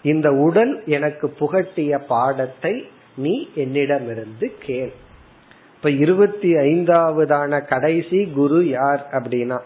[0.05, 2.75] இந்த உடல் எனக்கு புகட்டிய பாடத்தை
[3.17, 4.93] நீ என்னிடமிருந்து கேள்.
[5.77, 9.59] இப்ப இருபத்தி ஐந்தாவதான கடைசி குரு யார் அப்படின்னா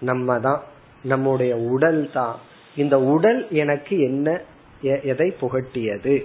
[0.00, 0.62] நம்ம தான்
[1.04, 2.36] நம்முடைய உடல் தான்.
[2.76, 4.28] இந்த உடல் எனக்கு என்ன
[5.04, 6.16] எதை புகட்டியது?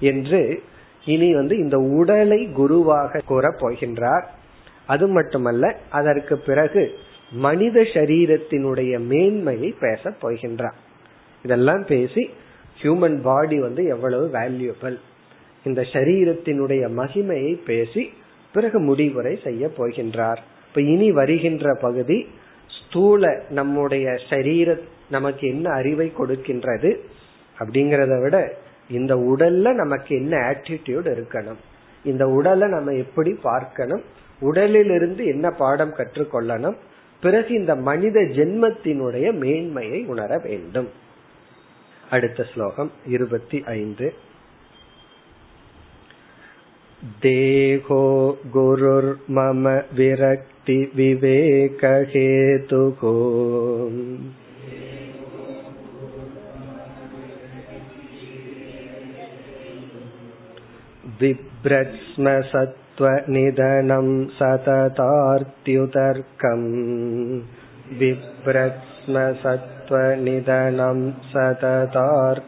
[0.00, 0.40] என்று
[1.06, 4.24] இனி வந்து இந்த உடலை குருவாக கூற போகின்றார்.
[4.86, 6.82] அது மட்டுமல்ல அதற்கு பிறகு
[7.32, 10.76] மனித சரீரத்தினுடைய மேன்மையை பேச போகின்றார்.
[11.44, 12.30] இதெல்லாம் பேசி
[12.82, 14.96] ஹியூமன் பாடி வந்து எவ்வளவு வேல்யூபிள்
[15.64, 18.02] இந்த சரீரத்தினுடைய மகிமையை பேசி
[18.54, 20.40] பிறகு முடிவுரை செய்ய போகின்றார்.
[20.68, 22.18] இப்ப இனி வருகின்ற பகுதி
[22.70, 24.68] ஸ்தூல நம்முடைய சரீர
[25.10, 26.90] நமக்கு என்ன அறிவை கொடுக்கின்றது
[27.56, 28.36] அப்படிங்கறத விட
[28.89, 31.59] இந்த உடல்ல நமக்கு என்ன ஆட்டிடியூட் இருக்கணும்
[32.05, 34.03] இந்த உடலை நம்ம எப்படி பார்க்கணும்
[34.41, 36.77] உடலிலிருந்து என்ன பாடம் கற்றுக்கொள்ளணும்
[37.23, 40.89] பிறகு இந்த மனித ஜென்மத்தினுடைய மேன்மையை உணர வேண்டும்
[42.09, 44.07] அடுத்த ஸ்லோகம் இருபத்தி ஐந்து
[47.21, 48.01] देहो
[48.51, 50.77] गुरुर्मम विरक्ति
[61.21, 64.07] बिभ्रत्स्म सत्त्वनिधनं
[64.39, 66.67] सततार्त्युतर्कम्
[67.99, 70.99] बिभ्रत्स्म सत्त्वनिधनं
[71.33, 72.47] सततार्त्युतर्कम्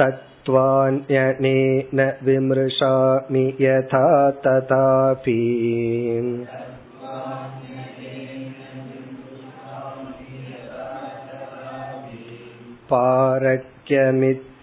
[0.00, 4.04] तत्त्वान्यनेन विमृशामि यथा
[4.46, 5.38] तथापि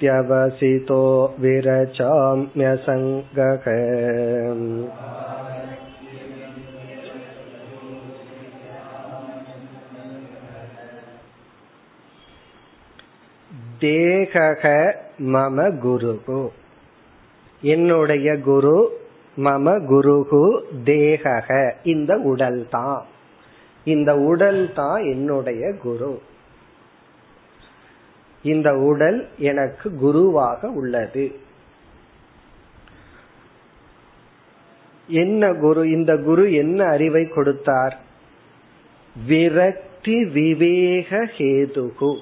[0.01, 3.65] पारक्यमित्यवसितो विरचाम्यसङ्गः
[13.81, 14.93] தேகக
[15.33, 16.51] மம குருகு
[17.61, 18.91] என்னுடைய குரு
[19.37, 23.01] மம குருகு தேகக இந்த உடல் தான்
[23.87, 26.19] இந்த உடல் தான் என்னுடைய குரு
[28.42, 31.40] இந்த உடல் எனக்கு குருவாக உள்ளது.
[35.06, 38.00] என்ன குரு இந்த குரு என்ன அறிவை கொடுத்தார்?
[39.26, 42.18] விரக்தி விவேக ஹேதுகு.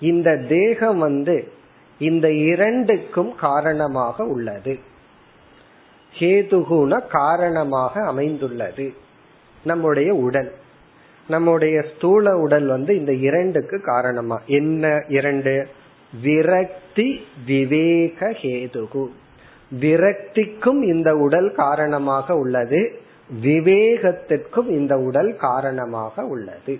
[0.00, 1.52] இந்த தேகம் வந்து
[1.98, 4.78] இந்த இரண்டுக்கும் காரணமாக உள்ளது.
[6.18, 8.94] ஹேதுகுண காரணமாக அமைந்துள்ளது.
[9.64, 10.54] நம்முடைய உடல்.
[11.28, 14.42] நம்முடைய ஸ்தூல உடல் வந்து இந்த இரண்டுக்கு காரணமா?
[14.46, 15.66] என்ன இரண்டு?
[16.22, 19.06] விரக்தி விவேக ஹேதுகு.
[19.80, 22.98] விரக்திக்கும் இந்த உடல் காரணமாக உள்ளது
[23.42, 26.78] விவேகத்திற்கும் இந்த உடல் காரணமாக உள்ளது.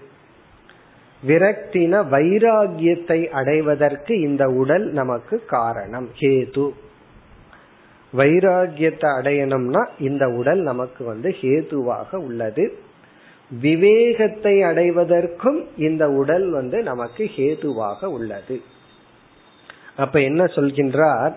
[1.26, 6.70] விரக்தின வைராகியத்தை அடைவதற்கு இந்த உடல் நமக்கு காரணம் ஹேது.
[8.16, 12.78] வைராகியத்தை அடையணும்னா இந்த உடல் நமக்கு வந்து ஹேதுவாக உள்ளது.
[13.60, 18.62] விவேகத்தை அடைவதற்கும் இந்த உடல் வந்து நமக்கு ஹேதுவாக உள்ளது.
[19.96, 21.32] அப்ப என்ன சொல்கின்றார்?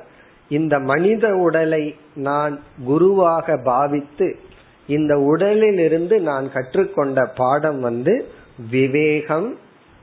[0.49, 4.37] இந்த மனித உடலை நான் குருவாக பாவித்து
[4.87, 8.27] இந்த உடலில் இருந்து நான் கற்றுக்கொண்ட பாடம் வந்து
[8.69, 9.57] விவேகம்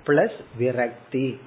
[0.06, 1.38] பிளஸ் விரக்தி.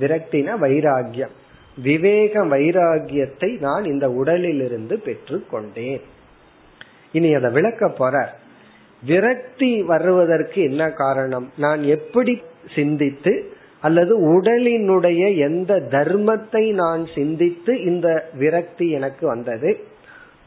[0.00, 1.34] விரக்தினா வைராகியம்.
[1.82, 6.00] விவேக வைராகியத்தை நான் இந்த உடலில் இருந்து பெற்று கொண்டேன்
[7.12, 8.42] இனி அதை விளக்க போற
[9.06, 11.52] விரக்தி வருவதற்கு என்ன காரணம்?
[11.56, 12.42] நான் எப்படி
[12.74, 19.78] சிந்தித்து அல்லது உடலினுடைய எந்த தர்மத்தை நான் சிந்தித்து இந்த விரக்தி எனக்கு வந்தது?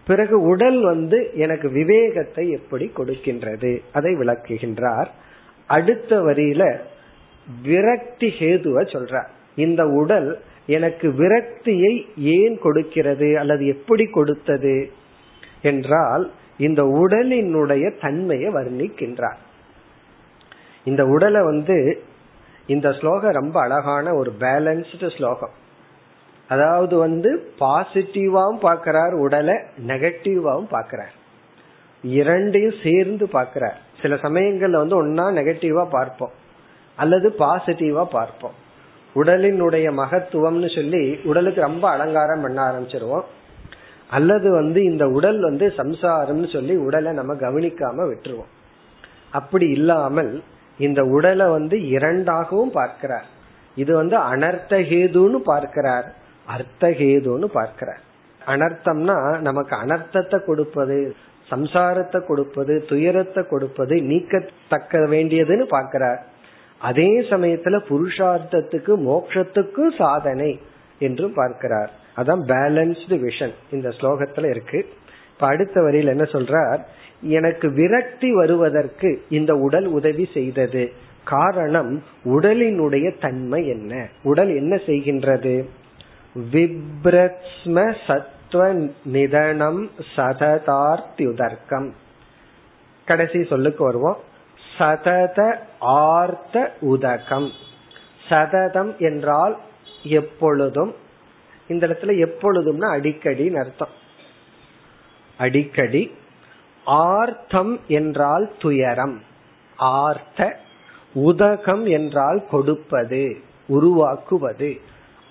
[0.08, 3.82] பிறகு உடல் வந்து எனக்கு விவேகத்தை எப்படி கொடுக்கின்றது?
[3.92, 5.08] அதை விளக்குகின்றார்.
[5.68, 6.80] அடுத்த வரியில
[7.64, 9.28] விரக்தி ஹேதுவ சொல்றார்.
[9.56, 13.40] இந்த உடல் எனக்கு விரக்தியை ஏன் கொடுக்கிறது?
[13.40, 14.90] அல்லது எப்படி கொடுத்தது?
[15.62, 19.38] என்றால் இந்த உடலினுடைய தன்மையை வர்ணிக்கின்றார்.
[20.84, 22.04] இந்த உடலை வந்து
[22.68, 25.50] இந்த ஸ்லோகம் ரொம்ப அழகான ஒரு பேலன்ஸ்டு ஸ்லோகம்.
[26.48, 29.56] அதாவது வந்து பாசிட்டிவாவும் பார்க்கிறார் உடலை
[29.88, 31.14] நெகட்டிவாவும் பார்க்கிறார்.
[32.04, 33.82] இரண்டையும் சேர்ந்து பார்க்கிறார்.
[34.02, 36.32] சில சமயங்கள்ல வந்து ஒன்னா நெகட்டிவா பார்ப்போம்.
[36.96, 38.66] அல்லது பாசிட்டிவா பார்ப்போம்.
[39.16, 43.24] உடலினுடைய மகத்துவம்னு சொல்லி உடலுக்கு ரொம்ப அலங்காரம் பண்ண ஆரம்பிச்சிருவோம்.
[44.10, 48.52] அல்லது வந்து இந்த உடல் வந்து சம்சாரம்னு சொல்லி உடலை நம்ம கவனிக்காம விட்டுருவோம்.
[49.30, 50.32] அப்படி இல்லாமல்
[50.80, 53.28] இந்த உடலை வந்து இரண்டாகவும் பார்க்கிறார்.
[53.78, 56.08] இது வந்து அனர்த்தஹேதுன்னு பார்க்கிறார்
[56.48, 58.02] அர்த்தஹேதுன்னு பார்க்கிறார்.
[58.42, 60.98] அனர்த்தம்னா நமக்கு அனர்த்தத்தை கொடுப்பது
[61.50, 66.20] சம்சாரத்தை கொடுப்பது துயரத்தை கொடுப்பது நீக்கத்தக்க வேண்டியதுன்னு பார்க்கிறார்.
[66.82, 70.52] அதே சமயத்துல புருஷார்த்தத்துக்கு மோட்சத்துக்கு சாதனை
[71.00, 71.92] என்றும் பார்க்கிறார்.
[72.18, 74.90] அதான் பேலன்ஸ்டு விஷன் இந்த ஸ்லோகத்துல இருக்கு.
[75.34, 76.84] இப்ப அடுத்த வரியில் என்ன சொல்றார்?
[77.22, 80.92] எனக்கு விரக்தி வருவதற்கு இந்த உடல் உதவி செய்தது.
[81.24, 84.08] காரணம் உடலினுடைய தன்மை என்ன?
[84.24, 85.66] உடல் என்ன செய்கின்றது?
[86.52, 91.92] விப்ரத்ம சத்வ நிதனம் சததார்த்தியுதர்க்கம்.
[93.06, 94.18] கடைசி சொல்லுக்கு வருவோம்.
[94.78, 97.50] சதத ஆர்த்த உதகம்.
[98.30, 99.58] சததம் என்றால்
[100.04, 100.96] எப்பொழுதும்
[101.68, 103.96] இந்த இடத்துல எப்பொழுதும்னா அடிக்கடின்னு அர்த்தம்.
[105.38, 106.12] அடிக்கடி.
[106.86, 109.22] ஆர்த்தம் என்றால் துயரம்.
[109.78, 110.60] ஆர்த்த
[111.14, 114.80] உதகம் என்றால் கொடுப்பது உருவாக்குவது.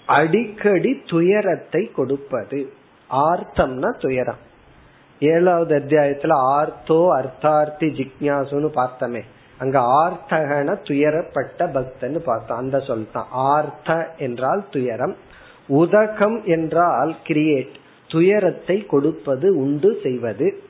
[0.06, 2.72] அடிக்கடி துயரத்தை கொடுப்பது.
[3.10, 4.42] ஆர்த்தம்னா துயரம்.
[5.20, 9.22] ஏழாவது அத்தியாயத்துல ஆர்த்தோ அர்த்தார்த்தி ஜிக்யாசுன்னு பார்த்தமே.
[9.58, 12.58] அங்க ஆர்த்தகன துயரப்பட்ட பக்தன்னு பார்த்தோம்.
[12.58, 15.16] அந்த சொல் தான் ஆர்த்த என்றால் துயரம்.
[15.68, 17.74] உதகம் என்றால் கிரியேட்
[18.08, 20.60] துயரத்தை கொடுப்பது உண்டு செய்வது.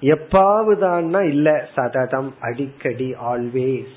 [0.00, 3.96] எப்பாவதுதான்னா இல்ல சததம் அடிக்கடி ஆல்வேஸ்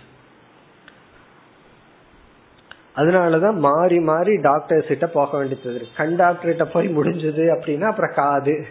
[2.95, 8.67] அதனாலதான் மாறி மாறி டாக்டர்ஸ் கிட்ட போக வேண்டியது கண் டாக்டர் கிட்ட போய் முடிஞ்சது அப்படின்னா அப்புறம் காது.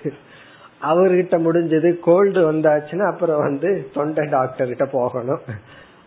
[0.83, 5.41] அவர்கிட்ட முடிஞ்சது கோல்டு வந்தாச்சுன்னா அப்புறம் வந்து தொண்டை டாக்டர் கிட்ட போகணும்.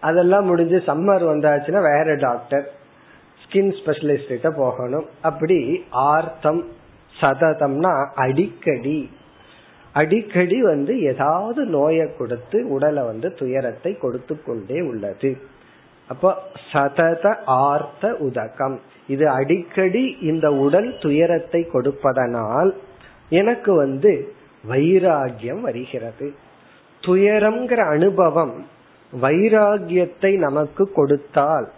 [0.01, 2.71] அதெல்லாம் முடிஞ்சு சம்மர் வந்தாச்சுன்னா வேற டாக்டர்
[3.45, 5.05] ஸ்கின் ஸ்பெஷலிஸ்ட் கிட்ட போகணும்.
[5.21, 6.63] அப்படி ஆர்த்தம்
[7.21, 9.09] சததம்னா அடிக்கடி.
[9.93, 15.37] அடிக்கடி வந்து ஏதாவது நோயை கொடுத்து உடலை வந்து துயரத்தை கொடுத்து கொண்டே உள்ளது.
[16.07, 16.37] அப்போ
[16.71, 18.79] சதத ஆர்த்த உதகம்.
[19.07, 22.75] இது அடிக்கடி இந்த உடல் துயரத்தை கொடுப்பதனால்
[23.29, 24.33] எனக்கு வந்து
[24.67, 26.33] வைராகியம் வருகிறது.
[27.03, 28.65] துயரம்ங்கிற அனுபவம்
[29.13, 31.71] வைராகியத்தை நமக்கு கொடுத்தால்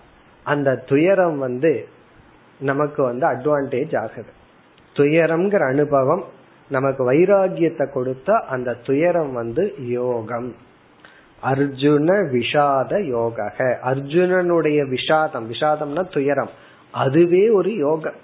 [0.47, 1.88] அந்த துயரம் வந்து
[2.60, 4.31] நமக்கு வந்து அட்வான்டேஜ் ஆகுது.
[4.93, 6.23] துயரம்ங்கிற அனுபவம்
[6.67, 10.55] நமக்கு வைராகியத்தை கொடுத்தா அந்த துயரம் வந்து யோகம்.
[11.43, 13.51] அர்ஜுன விஷாத யோக
[13.83, 16.49] அர்ஜுனனுடைய விஷாதம் விஷாதம்னா துயரம்.
[16.91, 18.19] அதுவே ஒரு யோகம்.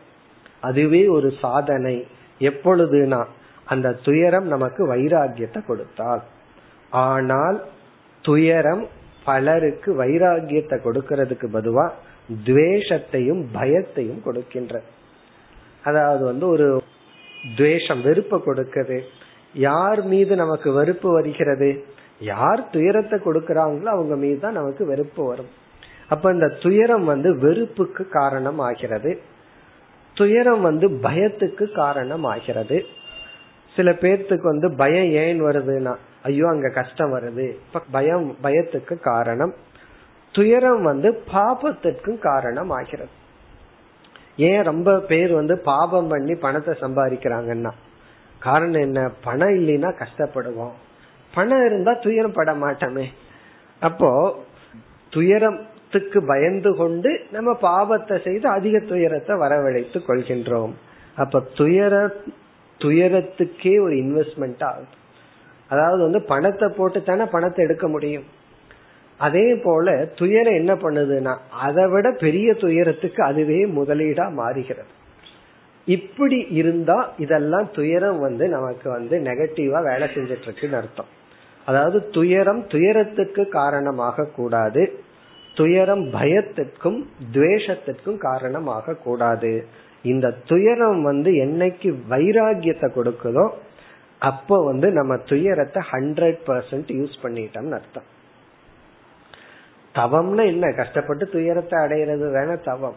[0.59, 2.07] அதுவே ஒரு சாதனை.
[2.39, 3.25] எப்பொழுதுனா
[3.65, 6.23] அந்த துயரம் நமக்கு வைராகியத்தை கொடுத்தால்.
[6.89, 7.63] ஆனால்
[8.21, 8.88] துயரம்
[9.25, 11.91] பலருக்கு வைராகியத்தை கொடுக்கறதுக்கு பதுவா
[12.29, 14.81] துவேஷத்தையும் பயத்தையும் கொடுக்கின்ற.
[15.83, 16.83] அதாவது வந்து ஒரு
[17.55, 19.01] துவேஷம் வெறுப்பை கொடுக்குது.
[19.53, 21.86] யார் மீது நமக்கு வெறுப்பு வருகிறது?
[22.19, 25.51] யார் துயரத்தை கொடுக்கறாங்களோ அவங்க மீது தான் நமக்கு வெறுப்பு வரும்.
[26.07, 29.19] அப்ப இந்த துயரம் வந்து வெறுப்புக்கு காரணம் ஆகிறது
[30.13, 32.86] துயரம் வந்து பயத்துக்கு காரணம் ஆகிறது
[33.75, 37.49] சில பேர்த்துக்கு வந்து பயம் ஏன் வருதுன்னா ஐயோ அங்க கஷ்டம் வருது.
[37.49, 39.53] இப்ப பயம் பயத்துக்கு காரணம்.
[40.33, 43.13] துயரம் வந்து பாபத்திற்கும் காரணம் ஆகிறது
[44.37, 47.71] ஏன் ரொம்ப பேர் வந்து பாபம் பண்ணி பணத்தை சம்பாதிக்கிறாங்கன்னா?
[48.39, 49.09] காரணம் என்ன?
[49.23, 50.73] பணம் இல்லைன்னா கஷ்டப்படுவோம்.
[51.33, 53.05] பணம் இருந்தா துயரம் பட மாட்டோமே.
[53.79, 54.09] அப்போ
[55.09, 60.73] துயரத்துக்கு பயந்து கொண்டு நம்ம பாவத்தை செய்து அதிக துயரத்தை வரவழைத்து கொள்கின்றோம்.
[61.15, 61.93] அப்ப துயர
[62.79, 64.91] துயரத்துக்கே ஒரு இன்வெஸ்ட்மெண்ட் ஆகுது.
[65.69, 68.25] அதாவது வந்து பணத்தை போட்டு தானே பணத்தை எடுக்க முடியும்.
[69.19, 74.91] அதே போல துயரம் என்ன பண்ணுதுன்னா அதை விட பெரிய துயரத்துக்கு அதுவே முதலீடா மாறுகிறது.
[75.88, 81.10] இப்படி இருந்தா இதெல்லாம் துயரம் வந்து நமக்கு வந்து நெகட்டிவா வேலை செஞ்சிட்டு இருக்குன்னு அர்த்தம்.
[81.67, 84.84] அதாவது துயரம் துயரத்துக்கு காரணமாக கூடாது
[85.56, 86.99] துயரம் பயத்திற்கும்
[87.34, 89.54] துவேஷத்திற்கும் காரணமாக கூடாது.
[90.04, 93.45] இந்த துயரம் வந்து என்னைக்கு வைராகியத்தை கொடுக்குதோ
[94.21, 98.08] அப்போ வந்து நம்ம துயரத்தை ஹண்ட்ரட் பர்சன்ட் யூஸ் பண்ணிட்டோம்னு அர்த்தம்.
[99.95, 102.95] தவம்னா என்ன கஷ்டப்பட்டு துயரத்தை அடையிறது வேணா தவம்.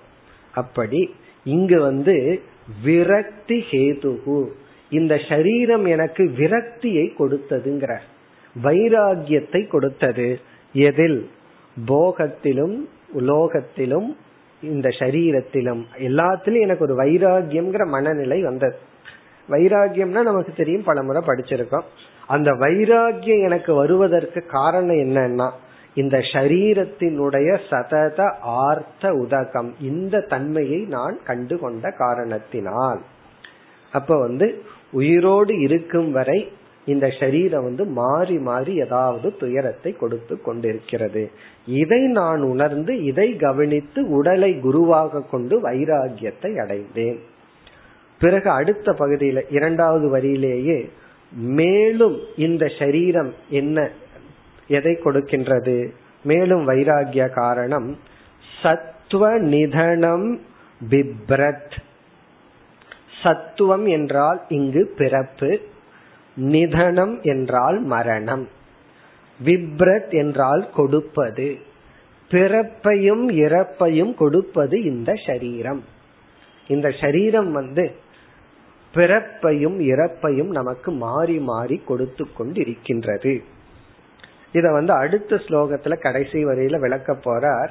[0.55, 2.43] அப்படி இங்கு வந்து
[2.83, 4.47] விரக்தி ஹேதுகு
[4.91, 7.97] இந்த சரீரம் எனக்கு விரக்தியை கொடுத்ததுங்கிற
[8.63, 10.41] வைராகியத்தை கொடுத்தது.
[10.73, 11.31] எதில்?
[11.87, 14.17] போகத்திலும் உலோகத்திலும்
[14.63, 15.83] இந்த சரீரத்திலும்.
[15.99, 18.77] எல்லாத்திலும் எனக்கு ஒரு வைராகியம்ங்கிற மனநிலை வந்தது.
[19.51, 21.85] வைராகியம்னா நமக்கு தெரியும் பல முறை படிச்சிருக்கோம்.
[22.27, 25.51] அந்த வைராகியம் எனக்கு வருவதற்கு காரணம் என்னன்னா
[25.97, 28.21] இந்த ஷரீரத்தினுடைய சதத
[28.67, 33.01] ஆர்த்த உதகம் இந்த தன்மையை நான் கண்டு கொண்ட காரணத்தினால்.
[33.93, 34.47] அப்ப வந்து
[34.91, 36.41] உயிரோடு இருக்கும் வரை
[36.87, 41.23] இந்த சரீரம் வந்து மாறி மாறி ஏதாவது துயரத்தை கொடுத்து கொண்டிருக்கிறது.
[41.67, 47.19] இதை நான் உணர்ந்து இதை கவனித்து உடலை குருவாக கொண்டு வைராகியத்தை அடைந்தேன்.
[48.21, 50.79] பிறகு அடுத்த பகுதியில இரண்டாவது வரியிலேயே
[51.57, 53.79] மேலும் இந்த சரீரம் என்ன
[54.69, 55.91] எதை கொடுக்கின்றது?
[56.23, 57.99] மேலும் வைராகிய காரணம்
[58.63, 60.41] சத்துவ நிதனம்
[60.89, 61.79] பிப்ரத்.
[63.23, 65.61] சத்துவம் என்றால் இங்கு பிறப்பு
[66.37, 68.49] நிதனம் என்றால் மரணம்.
[69.45, 71.59] விப்ரத் என்றால் கொடுப்பது.
[72.31, 75.85] பிறப்பையும் இறப்பையும் கொடுப்பது இந்த சரீரம்
[76.69, 77.95] இந்த சரீரம் வந்து
[78.95, 83.43] பிறப்பையும் இறப்பையும் நமக்கு மாறி மாறி கொடுத்து கொண்டிருக்கின்றது.
[84.53, 87.69] இத வந்து அடுத்த ஸ்லோகத்துல கடைசி வரையில விளக்க போறார்.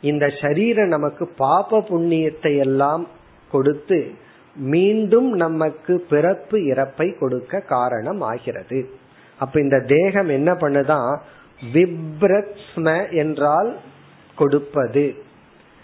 [0.00, 3.08] இந்த சரீரம் நமக்கு பாப புண்ணியத்தை எல்லாம்
[3.50, 4.10] கொடுத்து
[4.56, 8.90] மீண்டும் நமக்கு பிறப்பு இறப்பை கொடுக்க காரணம் ஆகிறது.
[9.38, 11.18] அப்ப இந்த தேகம் என்ன பண்ணுதான்
[11.72, 13.76] விப்ரத்ஸ்ம என்றால்
[14.36, 15.14] கொடுப்பது.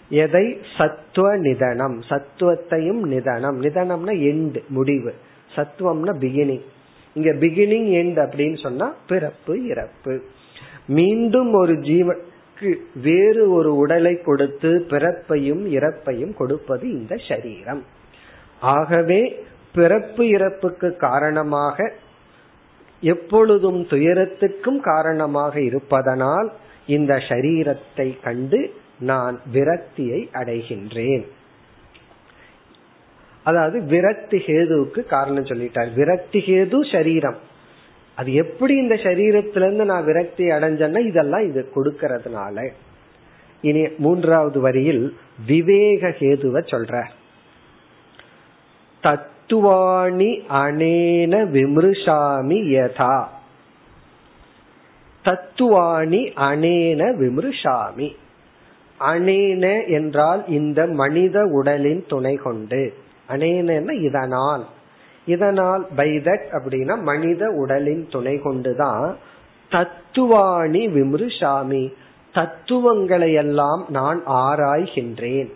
[0.09, 0.57] எதை?
[0.77, 1.99] சத்துவ நிதனம்.
[1.99, 3.61] சத்துவத்தையும் நிதனம்.
[3.61, 5.13] நிதனம்னா எண்டு முடிவு.
[5.55, 6.65] சத்துவம்னா பிகினிங்
[7.15, 10.13] இங்க பிகினிங் எண்ட் அப்படின்னு சொன்னா பிறப்பு இறப்பு.
[10.87, 12.69] மீண்டும் ஒரு ஜீவனுக்கு
[13.01, 17.83] வேறு ஒரு உடலை கொடுத்து பிறப்பையும் இறப்பையும் கொடுப்பது இந்த சரீரம்.
[18.59, 19.21] ஆகவே
[19.73, 21.77] பிறப்பு இறப்புக்கு காரணமாக
[23.01, 26.49] எப்பொழுதும் துயரத்துக்கும் காரணமாக இருப்பதனால்
[26.85, 28.59] இந்த சரீரத்தை கண்டு
[28.99, 31.25] நான் விரக்தியை அடைகின்றேன்.
[33.45, 35.91] அதாவது விரக்தி ஹேதுவுக்கு காரணம் சொல்லிட்டார்.
[35.95, 37.39] விரக்தி ஹேது சரீரம்
[38.19, 42.57] அது எப்படி இந்த சரீரத்திலிருந்து நான் விரக்தி அடைஞ்சேன்னா இதெல்லாம் இது கொடுக்கறதுனால.
[43.61, 45.03] இனி மூன்றாவது வரியில்
[45.47, 47.03] விவேக ஹேதுவ சொல்ற
[49.01, 50.29] தத்துவாணி
[50.63, 53.17] அனேன விமிருஷாமி யதா.
[55.23, 58.09] தத்துவாணி அனேன விமிருஷாமி.
[58.99, 62.83] அனேன என்றால் இந்த மனித உடலின் துணை கொண்டு.
[63.29, 64.65] அனேன இதனால்.
[65.25, 69.17] இதனால் பை தட் அப்படின்னா மனித உடலின் துணை கொண்டுதான்
[69.69, 71.93] தத்துவாணி விமிருஷாமி.
[72.33, 75.51] தத்துவங்களை எல்லாம் நான் ஆராய்கின்றேன்.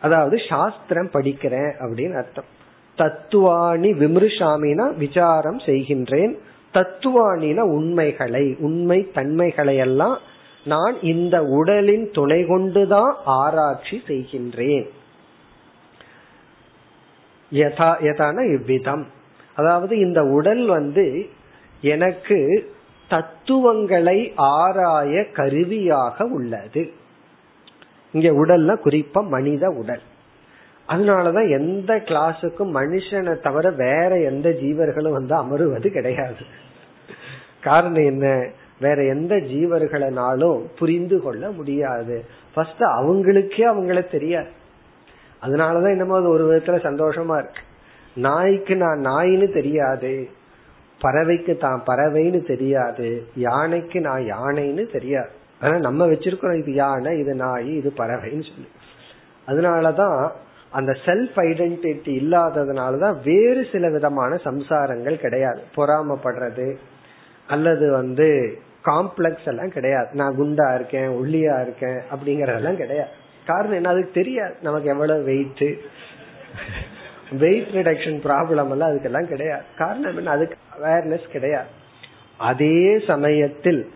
[0.00, 2.44] அதாவது சாஸ்திரம் படிக்கிறேன் அப்படின்னு அர்த்தம்.
[2.96, 6.34] தத்துவாணி விமிருஷாமினா விசாரம் செய்கின்றேன்.
[6.74, 10.18] தத்துவானின உண்மைகளை உண்மை தன்மைகளை எல்லாம்
[10.64, 14.88] நான் இந்த உடலின் துணை கொண்டுதான் ஆராய்ச்சி செய்கின்றேன்.
[17.52, 19.06] யதா யதான இவ்விதம்.
[19.54, 21.26] அதாவது இந்த உடல் வந்து
[21.80, 22.70] எனக்கு
[23.08, 26.92] தத்துவங்களை ஆராய கருவியாக உள்ளது.
[28.12, 30.00] இங்க உடல்ல குறிப்பா மனித உடல்.
[30.88, 36.66] அதனாலதான் எந்த கிளாஸுக்கும் மனுஷனை தவிர வேற எந்த ஜீவர்களும் வந்து அமருவது கிடையாது.
[37.62, 38.48] காரணம் என்ன?
[38.80, 42.24] வேற எந்த ஜீவர்களாலும் புரிந்து கொள்ள முடியாது.
[42.54, 44.48] ஃபர்ஸ்ட் அவங்களுக்கே அவங்கள தெரியாது.
[45.42, 47.62] அதனாலதான் என்னமோ அது ஒரு விதத்துல சந்தோஷமா இருக்கு.
[48.14, 50.28] நாய்க்கு நான் நாயின்னு தெரியாது
[51.00, 55.28] பறவைக்கு தான் பறவைன்னு தெரியாது யானைக்கு நான் யானைன்னு தெரியாது.
[55.60, 58.68] ஆனா நம்ம வச்சிருக்கிறோம் இது யானை இது நாய் இது பறவைன்னு சொல்லி.
[59.46, 60.30] அதனாலதான்
[60.70, 65.62] அந்த செல்ஃப் ஐடென்டிட்டி இல்லாததுனாலதான் வேறு சில விதமான சம்சாரங்கள் கிடையாது.
[65.76, 66.76] பொறாமப்படுறது
[67.46, 70.08] அல்லது வந்து காம்ப்ளெக்ஸ் எல்லாம் கிடையாது.
[70.12, 73.10] நான் குண்டா இருக்கேன் ஒல்லியா இருக்கேன் அப்படிங்கறதெல்லாம் கிடையாது.
[73.48, 73.88] காரணம் என்ன?
[73.88, 74.54] அதுக்கு தெரியாது.
[74.62, 75.78] நமக்கு எவ்வளவு வெயிட்
[77.38, 79.62] வெயிட் ரிடக்ஷன் ப்ராப்ளம் எல்லாம் அதுக்கெல்லாம் கிடையாது.
[79.76, 80.30] காரணம் என்ன?
[80.30, 81.68] அதுக்கு அவேர்னஸ் கிடையாது.
[82.38, 83.90] அதே சமயத்தில்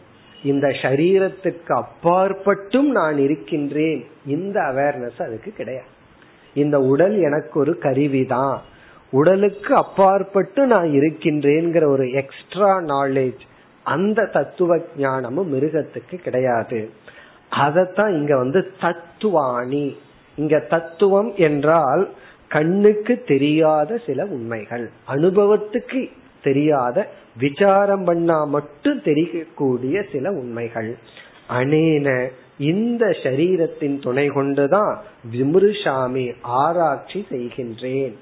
[0.45, 4.07] இந்த சரீரத்துக்கு அப்பாற்பட்டும் நான் இருக்கின்றேன்.
[4.27, 5.87] இந்த அவேர்னஸ் அதுக்கு கிடையாது.
[6.55, 8.61] இந்த உடல் எனக்கு ஒரு கருவிதான்.
[9.11, 13.41] உடலுக்கு அப்பாற்பட்டு நான் இருக்கின்றேங்கிற ஒரு எக்ஸ்ட்ரா நாலேஜ்
[13.85, 16.91] அந்த தத்துவ ஞானமும் மிருகத்துக்கு கிடையாது.
[17.61, 19.97] அதத்தான் இங்க வந்து தத்துவாணி.
[20.37, 22.09] இங்க தத்துவம் என்றால்
[22.49, 26.11] கண்ணுக்கு தெரியாத சில உண்மைகள் அனுபவத்துக்கு
[26.43, 30.99] தெரியாத விசாரம் பண்ணா மட்டும் தெரியக்கூடிய சில உண்மைகள்.
[31.49, 32.29] அனேன
[32.59, 35.01] இந்த சரீரத்தின் துணை கொண்டுதான்
[35.33, 38.13] விமுருஷாமி ஆராய்ச்சி செய்கின்றேன்.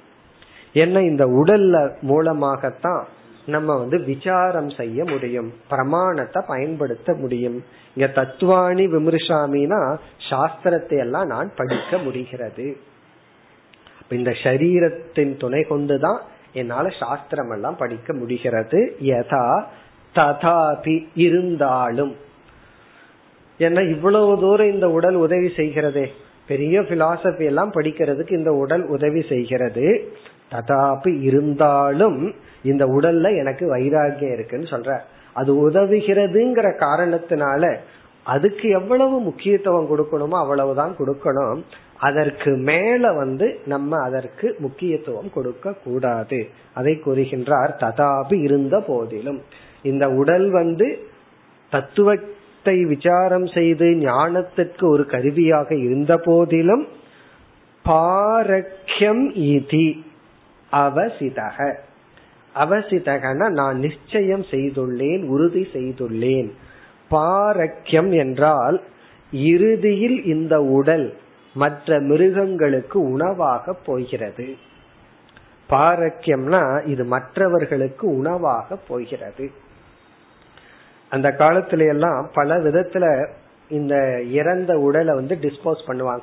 [0.72, 3.06] என்ன இந்த உடல்ல மூலமாகத்தான்
[3.46, 7.64] நம்ம வந்து விசாரம் செய்ய முடியும் பிரமாணத்தை பயன்படுத்த முடியும்.
[7.94, 9.98] இங்க தத்துவாணி விமர்சாமினா
[10.30, 12.76] சாஸ்திரத்தை எல்லாம் நான் படிக்க முடிகிறது.
[14.08, 16.20] இந்த சரீரத்தின் துணை கொண்டுதான்
[16.52, 18.96] என்னால சாஸ்திரம் எல்லாம் படிக்க முடிகிறது.
[19.02, 19.64] யதா
[20.14, 22.16] ததாபி இருந்தாலும்.
[23.58, 26.06] ஏன்னா இவ்வளவு தூரம் இந்த உடல் உதவி செய்கிறதே.
[26.46, 30.12] பெரிய பிலாசபி எல்லாம் படிக்கிறதுக்கு இந்த உடல் உதவி செய்கிறது.
[30.52, 34.98] ததாபி இருந்தாலும் இந்த உடல்ல எனக்கு வைராகியம் இருக்குன்னு சொல்ற.
[35.32, 37.76] அது உதவுகிறதுங்கிற காரணத்தினால
[38.24, 41.62] அதுக்கு எவ்வளவு முக்கியத்துவம் கொடுக்கணுமோ அவ்வளவுதான் கொடுக்கணும்.
[41.98, 46.48] அதற்கு மேல வந்து நம்ம அதற்கு முக்கியத்துவம் கொடுக்க கூடாது.
[46.74, 49.42] அதை கூறுகின்றார் ததாபி இருந்த போதிலும்.
[49.82, 51.08] இந்த உடல் வந்து
[51.70, 56.88] தத்துவத்தை விசாரம் செய்து ஞானத்திற்கு ஒரு கருவியாக இருந்த போதிலும்
[57.82, 60.02] பாரக்கியம் இதி
[60.72, 61.74] அவசிதக.
[62.54, 66.50] அவசிதகன நான் நிச்சயம் செய்துள்ளேன் உறுதி செய்துள்ளேன்.
[67.08, 68.82] பாரக்கியம் என்றால்
[69.32, 71.14] இறுதியில் இந்த உடல்
[71.54, 74.56] மற்ற மிருகங்களுக்கு உணவாக போகிறது.
[75.68, 79.50] பாரக்கியம்னா இது மற்றவர்களுக்கு உணவாக போகிறது.
[81.08, 83.28] அந்த காலத்துல எல்லாம் பல விதத்துல
[83.68, 86.20] இந்த இறந்த உடலை வந்து டிஸ்போஸ் பண்ணுவாங்க.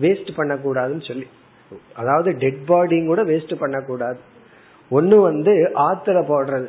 [0.00, 1.26] வேஸ்ட் பண்ணக்கூடாதுன்னு சொல்லி.
[1.96, 4.18] அதாவது டெட் பாடியும் கூட வேஸ்ட் பண்ணக்கூடாது.
[4.92, 5.52] ஒண்ணு வந்து
[5.88, 6.68] ஆத்துல போடுறது.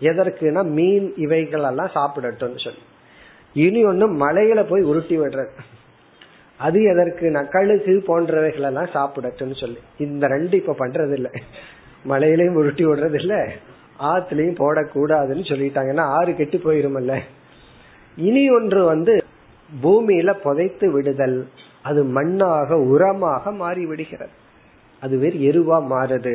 [0.00, 2.82] எதற்குனா மீன் இவைகள் எல்லாம் சாப்பிடட்டும் சொல்லி.
[3.52, 5.52] இனி ஒண்ணு மலையில போய் உருட்டி விடுறது.
[6.60, 9.80] அது எதற்கு நக்கழுகு போன்றவைகள் எல்லாம் சாப்பிடட்டும்னு சொல்லி.
[9.98, 11.30] இந்த ரெண்டு இப்ப பண்றது இல்ல
[12.08, 13.34] மலையிலையும் உருட்டி விடுறது இல்ல
[14.02, 17.14] ஆத்துலயும் போடக்கூடாதுன்னு சொல்லிட்டாங்கன்னா ஆறு கெட்டு போயிருமல்ல.
[18.16, 19.12] இனி ஒன்று வந்து
[19.82, 21.38] பூமியில புதைத்து விடுதல்.
[21.82, 24.34] அது மண்ணாக உரமாக மாறி விடுகிறது
[25.02, 26.34] அது வேறு எருவா மாறுது.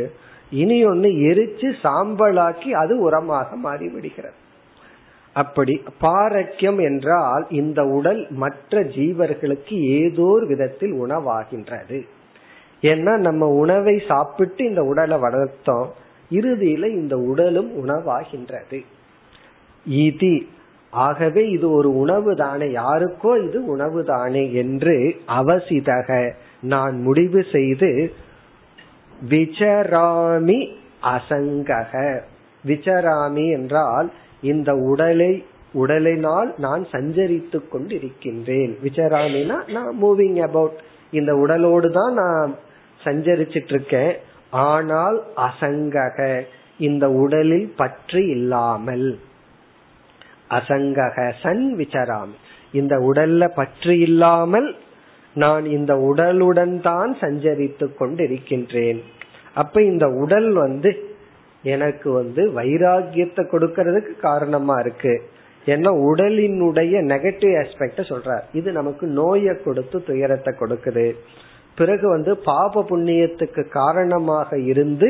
[0.52, 4.38] இனி ஒன்னு எரிச்சு சாம்பலாக்கி அது உரமாக மாறிவிடுகிறது.
[5.34, 12.06] அப்படி பாரக்கியம் என்றால் இந்த உடல் மற்ற ஜீவர்களுக்கு ஏதோ ஒரு விதத்தில் உணவாகின்றது.
[12.82, 15.88] ஏன்னா நம்ம உணவை சாப்பிட்டு இந்த உடலை வளர்த்தோம்
[16.32, 18.84] இறுதியில இந்த உடலும் உணவாகின்றது.
[19.86, 20.48] இதி
[20.94, 28.14] ஆகவே இது ஒரு உணவு தானே யாருக்கோ இது உணவு தானே என்று அவசிதக நான் முடிவு செய்து
[29.30, 32.20] விசராமி அசங்கக.
[32.68, 34.12] விசராமி என்றால்
[34.42, 38.74] இந்த உடலை உடலினால் நான் சஞ்சரித்து கொண்டிருக்கின்றேன்.
[38.84, 40.80] விசராமினா நான் மூவிங் அபவுட்
[41.12, 42.56] இந்த உடலோடு தான் நான்
[43.04, 44.18] சஞ்சரிச்சிட்டு இருக்கேன்.
[44.50, 46.42] ஆனால் அசங்கக.
[46.78, 49.20] இந்த உடலில் பற்று இல்லாமல்.
[50.50, 52.36] அசங்கக சன் விசராமி.
[52.72, 54.76] இந்த உடல்ல பற்று இல்லாமல்
[55.36, 59.00] நான் இந்த உடலுடன் தான் சஞ்சரித்து கொண்டிருக்கின்றேன்.
[59.54, 60.92] அப்ப இந்த உடல் வந்து
[61.64, 65.14] எனக்கு வந்து வைராகியத்தை கொடுக்கறதுக்கு காரணமா இருக்கு.
[65.66, 68.44] ஏன்னா உடலினுடைய நெகட்டிவ் ஆஸ்பெக்ட சொல்றார்.
[68.54, 71.08] இது நமக்கு நோயை கொடுத்து துயரத்தை கொடுக்குது.
[71.76, 75.10] பிறகு வந்து பாப புண்ணியத்துக்கு காரணமாக இருந்து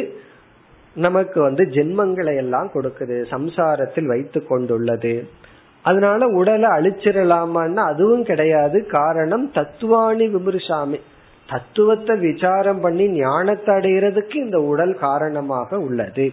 [0.96, 3.18] நமக்கு வந்து ஜென்மங்களை எல்லாம் கொடுக்குது.
[3.32, 5.28] சம்சாரத்தில் வைத்து கொண்டுள்ளது.
[5.88, 8.78] அதனால உடலை அழிச்சிடலாமான்னா அதுவும் கிடையாது.
[8.98, 11.00] காரணம் தத்துவானி விமர்சாமி
[11.50, 16.26] தத்துவத்தை விசாரம் பண்ணி ஞானத்தை அடைகிறதுக்கு இந்த உடல் காரணமாக உள்ளது.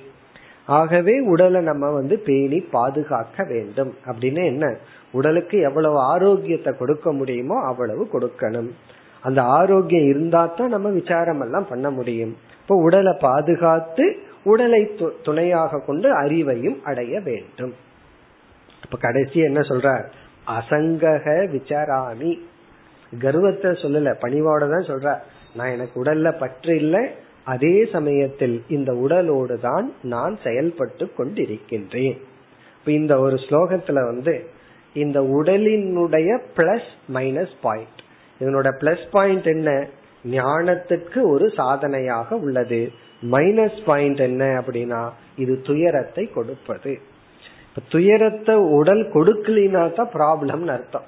[0.78, 3.92] ஆகவே உடலை நம்ம வந்து பேணி பாதுகாக்க வேண்டும்.
[4.10, 4.64] அப்படின்னு என்ன?
[5.12, 8.70] உடலுக்கு எவ்வளவு ஆரோக்கியத்தை கொடுக்க முடியுமோ அவ்வளவு கொடுக்கணும்.
[9.22, 12.32] அந்த ஆரோக்கியம் இருந்தா தான் நம்ம விசாரம் எல்லாம் பண்ண முடியும்.
[12.60, 14.04] இப்போ உடலை பாதுகாத்து
[14.42, 14.82] உடலை
[15.26, 17.74] துணையாக கொண்டு அறிவையும் அடைய வேண்டும்.
[18.84, 20.04] இப்ப கடைசி என்ன சொல்றார்?
[20.46, 22.38] அசங்கக விசாராமி.
[23.20, 25.18] கர்வத்தை சொல்லல பணிவோட தான் சொல்ற
[25.54, 27.08] நான் எனக்கு உடல்ல பற்று இல்லை.
[27.44, 32.16] அதே சமயத்தில் இந்த உடலோடு தான் நான் செயல்பட்டு கொண்டிருக்கின்றேன்.
[32.78, 34.48] இப்ப இந்த ஒரு ஸ்லோகத்துல வந்து
[34.94, 38.00] இந்த உடலினுடைய பிளஸ் மைனஸ் பாயிண்ட்
[38.40, 39.86] இதனோட பிளஸ் பாயிண்ட் என்ன?
[40.24, 42.90] ஞானத்துக்கு ஒரு சாதனையாக உள்ளது.
[43.30, 46.92] மைனஸ் பாயிண்ட் என்ன அப்படின்னா இது துயரத்தை கொடுப்பது.
[47.92, 51.06] துயரத்தை உடல் கொடுக்கலினா தான் ப்ராப்ளம்னு அர்த்தம்.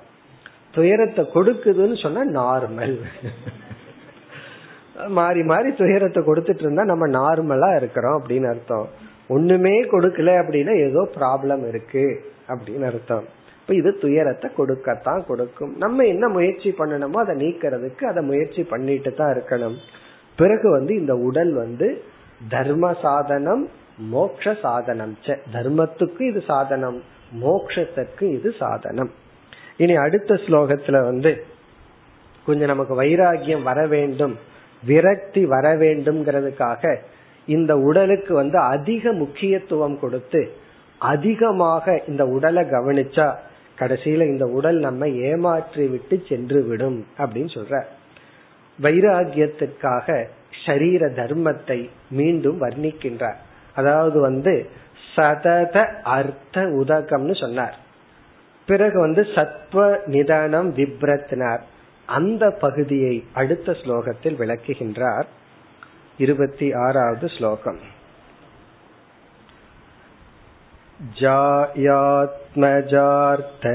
[0.77, 2.97] துயரத்தை கொடுக்குதுன்னு சொன்னா நார்மல்
[5.19, 8.87] மாறி மாறி துயரத்தை கொடுத்துட்டு இருந்தா நம்ம நார்மலா இருக்கிறோம் அப்படின்னு அர்த்தம்.
[9.35, 12.05] ஒண்ணுமே கொடுக்கல அப்படின்னா ஏதோ ப்ராப்ளம் இருக்கு
[12.53, 13.25] அப்படின்னு அர்த்தம்.
[13.61, 15.73] இப்ப இது துயரத்தை கொடுக்கத்தான் கொடுக்கும்.
[15.85, 19.77] நம்ம என்ன முயற்சி பண்ணணுமோ அதை நீக்கிறதுக்கு அதை முயற்சி பண்ணிட்டு தான் இருக்கணும்.
[20.41, 21.89] பிறகு வந்து இந்த உடல் வந்து
[22.53, 23.65] தர்ம சாதனம்
[23.97, 25.17] மோக்ஷ சாதனம்
[25.53, 27.03] தர்மத்துக்கு இது சாதனம்
[27.43, 29.11] மோக்ஷத்துக்கு இது சாதனம்.
[29.77, 31.45] இனி அடுத்த ஸ்லோகத்துல வந்து
[32.47, 34.39] கொஞ்சம் நமக்கு வைராகியம் வர வேண்டும்
[34.87, 36.97] விரக்தி வர வேண்டும்ங்கிறதுக்காக
[37.47, 40.53] இந்த உடலுக்கு வந்து அதிக முக்கியத்துவம் கொடுத்து
[40.99, 43.35] அதிகமாக இந்த உடலை கவனிச்சா
[43.79, 47.83] கடைசியில இந்த உடல் நம்ம ஏமாற்றி விட்டு சென்று விடும் அப்படின்னு சொல்ற.
[48.83, 50.25] வைராகியத்திற்காக
[50.67, 53.37] ஷரீர தர்மத்தை மீண்டும் வர்ணிக்கின்றார்.
[53.76, 54.54] அதாவது வந்து
[55.16, 55.78] சதத
[56.16, 57.78] அர்த்த உதகம்னு சொன்னார்
[58.68, 61.64] பிறகு வந்து சத்வ நிதானம் விப்ரத்னார்
[62.10, 65.28] அந்த பகுதியை அடுத்த ஸ்லோகத்தில் விளக்குகின்றார்
[66.20, 67.80] இருபத்தி ஆறாவது ஸ்லோகம்
[72.22, 73.66] जायात्मजार्थ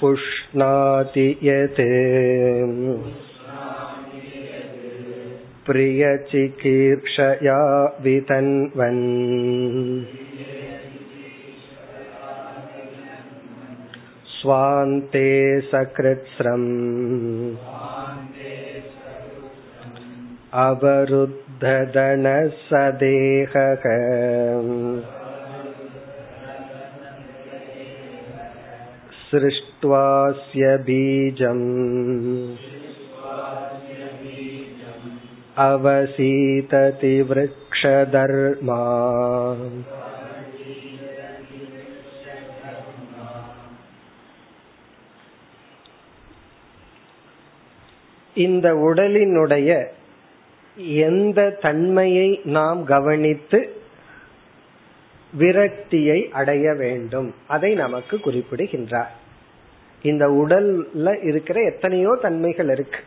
[0.00, 1.80] पुष्णाति यत्
[5.66, 7.60] प्रियचिकीर्षया
[8.04, 9.00] वितन्वन्
[14.34, 15.30] स्वान्ते
[15.70, 16.68] सकृत्स्रम्
[20.66, 21.46] अवरुद्धदनसदेहः
[29.80, 31.66] सृष्ट्वास्य बीजम्
[35.66, 38.82] अवसीतति वृक्षधर्मा
[48.36, 49.70] இந்த உடலினுடைய
[51.02, 53.60] எந்த தன்மையை நாம் கவனித்து
[55.32, 59.14] விரக்தியை அடைய வேண்டும் அதை நமக்கு குறிப்பிடுகின்றார்
[60.01, 62.99] இந்த உடல்ல இருக்கிற எத்தனையோ தன்மைகள் இருக்கு.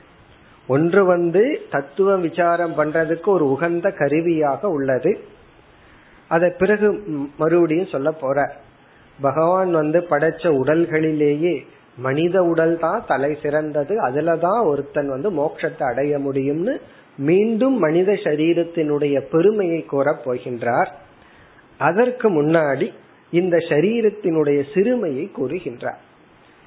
[0.66, 5.18] ஒன்று வந்து தத்துவ விசாரம் பண்றதுக்கு ஒரு உகந்த கருவியாக உள்ளது.
[6.28, 7.02] அதை பிறகு
[7.36, 8.56] மறுபடியும் சொல்ல போற.
[9.20, 11.54] பகவான் வந்து படைச்ச உடல்களிலேயே
[11.96, 13.94] மனித உடல் தான் தலை சிறந்தது.
[14.02, 16.80] அதுலதான் ஒருத்தன் வந்து மோட்சத்தை அடைய முடியும்னு
[17.16, 20.90] மீண்டும் மனித சரீரத்தினுடைய பெருமையை கூற போகின்றார்.
[21.78, 22.92] அதற்கு முன்னாடி
[23.30, 26.00] இந்த சரீரத்தினுடைய சிறுமையை கூறுகின்றார்.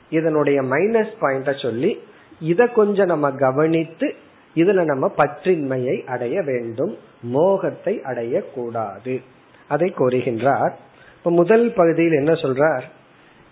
[0.09, 2.01] இதனுடைய மைனஸ் பாயிண்ட சொல்லி
[2.39, 4.15] இத கொஞ்சம் நம்ம கவனித்து
[4.55, 6.97] இதுல நம்ம பற்றின்மையை அடைய வேண்டும்.
[7.21, 9.21] மோகத்தை அடைய கூடாது
[9.67, 10.71] அதை கூறுகின்றார்
[11.17, 12.81] இப்ப முதல் பகுதியில் என்ன சொல்றார்?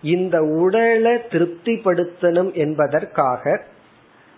[0.02, 3.62] இந்த உடலை திருப்திப்படுத்தணும் என்பதற்காக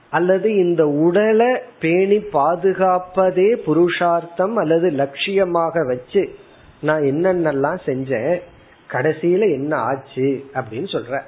[0.09, 6.29] அல்லது இந்த உடலை பேணி பாதுகாப்பதே புருஷார்த்தம் அல்லது லட்சியமாக வச்சு
[6.81, 8.41] நான் என்னென்னலாம் செஞ்சேன்
[8.91, 11.21] கடைசியில என்ன ஆச்சு அப்படின்னு சொல்ற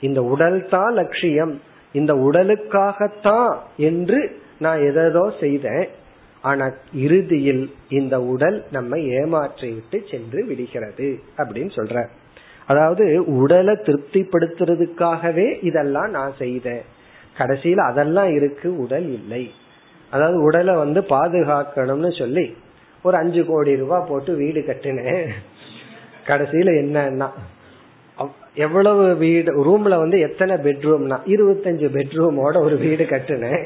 [0.00, 1.60] இந்த உடல் தான் லட்சியம்
[1.94, 4.18] இந்த உடலுக்காகத்தான் என்று
[4.58, 5.88] நான் எதோ செய்தேன்.
[6.44, 12.04] ஆனா இறுதியில் இந்த உடல் நம்ம ஏமாற்றி விட்டு சென்று விடுகிறது அப்படின்னு சொல்ற.
[12.66, 16.84] அதாவது உடலை திருப்திப்படுத்துறதுக்காகவே இதெல்லாம் நான் செய்தேன்.
[17.36, 19.50] கடைசியில் அதெல்லாம் இருக்கு உடல் இல்லை.
[20.10, 22.56] அதாவது உடலை வந்து பாதுகாக்கணும்னு சொல்லி
[23.02, 25.26] ஒரு அஞ்சு கோடி ரூபாய் போட்டு வீடு கட்டினேன்.
[26.26, 27.28] கடைசியில என்னன்னா
[28.64, 33.64] எவ்வளவு வீடு ரூம்ல வந்து எத்தனை பெட்ரூம்னா இருபத்தஞ்சு பெட்ரூமோட ஒரு வீடு கட்டுனேன்.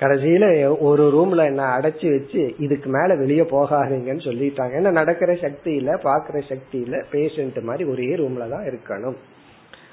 [0.00, 0.46] கடைசியில
[0.88, 4.72] ஒரு ரூம்ல என்ன அடைச்சி வச்சு இதுக்கு மேல வெளியே போகாதீங்கன்னு சொல்லிட்டாங்க.
[4.80, 9.16] ஏன்னா நடக்கிற சக்தி இல்ல பாக்குற சக்தி இல்ல பேஷண்ட் மாதிரி ஒரே ரூம்ல தான் இருக்கணும்.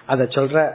[0.06, 0.66] அத சொல்ற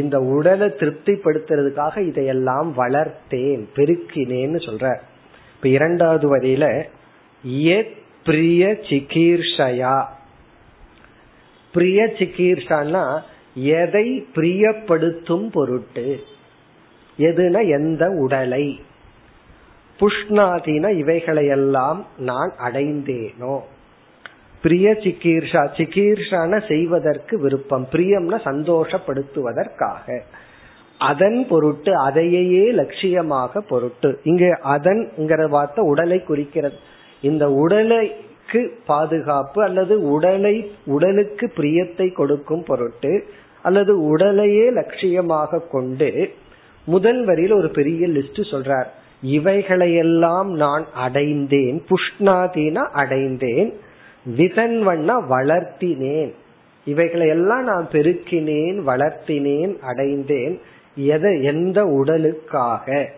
[0.00, 4.86] இந்த உடலை திருப்திப்படுத்துறதுக்காக இதையெல்லாம் வளர்த்தேன் பெருக்கினேன்னு சொல்ற.
[5.56, 6.66] இப்ப இரண்டாவது வரியில
[8.26, 9.96] பிரிய சிகீர்ஷயா
[11.74, 13.20] பிரிய சிகீர்ஷான்னா
[13.54, 16.20] எதை பிரியப்படுத்தும் பொருட்டு.
[17.18, 18.80] எதுனா எந்த உடலை.
[20.00, 23.60] புஷ்ணாதீன இவைகளையெல்லாம் நான் அடைந்தேனோ.
[24.62, 27.88] பிரிய சிகீர்ஷா சிகீர்ஷான செய்வதற்கு விருப்பம்.
[27.92, 30.20] பிரியம்னா சந்தோஷப்படுத்துவதற்காக.
[30.98, 34.20] அதன் பொருட்டு அதையே லட்சியமாக பொருட்டு.
[34.24, 36.76] இங்க அதன்ங்கிற வார்த்தை உடலை குறிக்கிறது.
[37.20, 38.12] இந்த உடலை
[38.52, 43.24] உடலுக்கு பாதுகாப்பு அல்லது உடலை உடலுக்கு பிரியத்தை கொடுக்கும் பொருட்டு
[43.62, 46.30] அல்லது உடலையே லட்சியமாக கொண்டு
[46.86, 48.86] முதல் வரியில் ஒரு பெரிய லிஸ்ட் சொல்றார்.
[49.22, 53.72] இவைகளையெல்லாம் நான் அடைந்தேன் புஷ்ணாதீனா அடைந்தேன்
[54.36, 56.32] விதன்வண்ணா வளர்த்தினேன்.
[56.84, 60.60] இவைகளையெல்லாம் நான் பெருக்கினேன் வளர்த்தினேன் அடைந்தேன்.
[60.96, 61.42] எதை?
[61.42, 63.10] எந்த உடலுக்காக?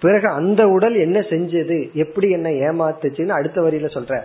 [0.00, 1.92] பிறகு அந்த உடல் என்ன செஞ்சது?
[1.92, 4.22] எப்படி என்ன ஏமாத்துச்சுன்னு அடுத்த வரியில சொல்ற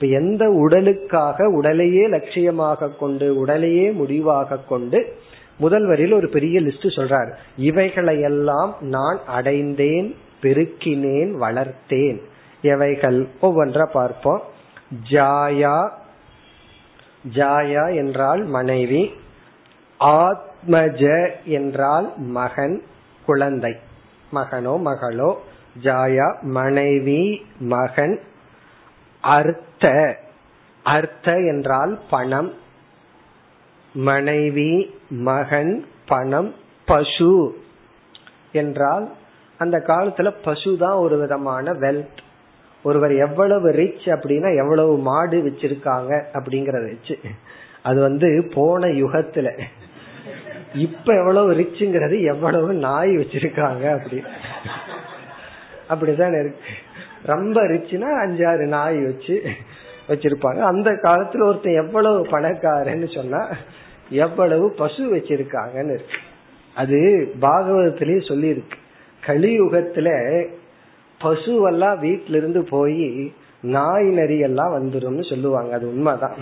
[0.00, 5.16] இப்ப எந்த உடலுக்காக உடலையே லட்சியமாக கொண்டு உடலையே முடிவாக கொண்டு
[5.58, 7.30] முதல் வரியில் ஒரு பெரிய லிஸ்ட் சொல்றார்.
[7.56, 12.20] இவைகளையெல்லாம் நான் அடைந்தேன் பெருக்கினேன் வளர்த்தேன்.
[12.62, 13.28] எவைகள்?
[13.42, 14.42] ஒவ்வொன்றா பார்ப்போம்.
[15.10, 15.90] ஜாயா
[17.34, 19.10] ஜாயா என்றால் மனைவி
[20.00, 22.82] ஆத்மஜ என்றால் மகன்
[23.26, 23.76] குழந்தை.
[24.34, 25.34] மகனோ மகளோ
[25.82, 28.20] ஜாயா மனைவி மகன்
[29.36, 29.84] அர்த்த.
[30.84, 32.50] அர்த்த என்றால் பணம்.
[33.94, 34.72] மனைவி
[35.08, 36.54] மகன் பணம்
[36.86, 37.34] பசு
[38.52, 39.06] என்றால்
[39.58, 42.20] அந்த காலத்துல பசு தான் ஒரு விதமான வெல்த்
[42.84, 47.18] ஒருவர் எவ்வளவு ரிச் அப்படின்னா எவ்வளவு மாடு வச்சிருக்காங்க அப்படிங்கறத வச்சு.
[47.82, 49.48] அது வந்து போன யுகத்துல.
[50.74, 54.18] இப்ப எவ்வளவு ரிச்சுங்கிறது எவ்வளவு நாய் வச்சிருக்காங்க அப்படி
[55.88, 56.72] அப்படிதான் இருக்கு.
[57.28, 59.34] ரொம்ப ரிச்சுனா அஞ்சாறு நாய் வச்சு
[60.08, 60.60] வச்சிருப்பாங்க.
[60.62, 63.42] அந்த காலத்துல ஒருத்தன் எவ்வளவு பணக்காரன்னு சொன்னா
[64.10, 66.18] எவ்வளவு பசு வச்சிருக்காங்கன்னு இருக்கு.
[66.74, 66.98] அது
[67.40, 68.78] பாகவதத்திலேயே சொல்லி இருக்கு
[69.26, 70.08] கலியுகத்துல
[71.20, 75.74] பசுவெல்லாம் வீட்டுல இருந்து போய் நாய் நரியெல்லாம் வந்துரும்னு சொல்லுவாங்க.
[75.74, 76.38] அது உண்மைதான்.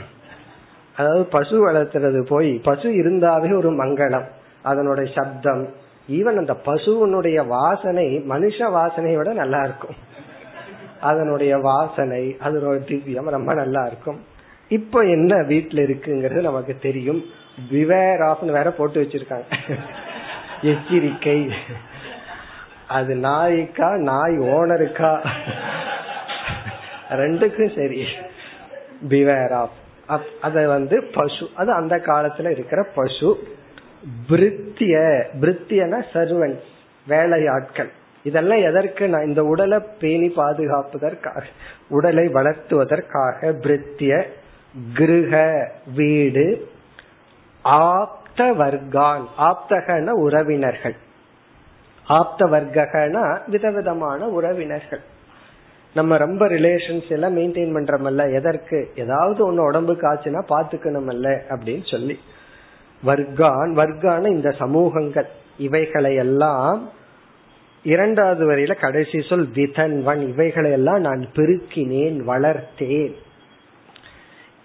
[0.96, 4.28] அதாவது பசு வளர்த்துறது போய் பசு இருந்தாவே ஒரு மங்களம்.
[4.64, 5.64] அதனோட சப்தம்.
[6.10, 9.96] ஈவன் அந்த பசுவனுடைய வாசனை மனுஷ வாசனையை விட நல்லா இருக்கும்.
[11.00, 14.24] அதனுடைய வாசனை அதனோட திவ்யம் ரொம்ப நல்லா இருக்கும்.
[14.68, 17.24] இப்போ என்ன வீட்டுல இருக்குங்கிறது நமக்கு தெரியும்.
[17.70, 19.44] பிவேர் ஆஃப்னு வேற போட்டு வச்சிருக்காங்க.
[20.62, 21.52] எச்சரிக்கை.
[22.88, 25.18] அது நாய்க்கா நாய் ஓனருக்கா?
[27.10, 28.04] ரெண்டுக்கும் சரி.
[29.08, 33.48] பிவேர் ஆஃப் அத வந்து பசு அது அந்த காலத்துல இருக்கிற பசு.
[34.28, 36.66] பிரித்திய பிரித்தியன சர்வன்ஸ்
[37.06, 37.90] வேலையாட்கள்.
[38.26, 41.42] இதெல்லாம் எதற்கு நான் இந்த உடலை பேணி பாதுகாப்பதற்காக
[41.88, 44.12] உடலை வளர்த்துவதற்காக பிரித்திய
[44.94, 45.34] கிருக
[45.94, 46.46] வீடு
[47.62, 50.96] ஆப்த வர்கான் ஆப்தகன உறவினர்கள்.
[52.06, 55.02] ஆப்த வர்க்கனா விதவிதமான உறவினர்கள்.
[55.94, 58.78] நம்ம ரொம்ப ரிலேஷன்ஸ் எல்லாம் மெயின்டைன் பண்றோம்ல எதற்கு?
[58.96, 62.16] ஏதாவது ஒன்னு உடம்பு காய்ச்சுனா பாத்துக்கணும்ல அப்படின்னு சொல்லி.
[63.02, 66.80] வர்க்கான் வர்க்கான இந்த சமூகங்கள் இவைகளை எல்லாம்
[67.86, 73.14] இரண்டாவது வரையில கடைசி சொல் விதன்வன் இவைகளை எல்லாம் நான் பெருக்கினேன் வளர்த்தேன்.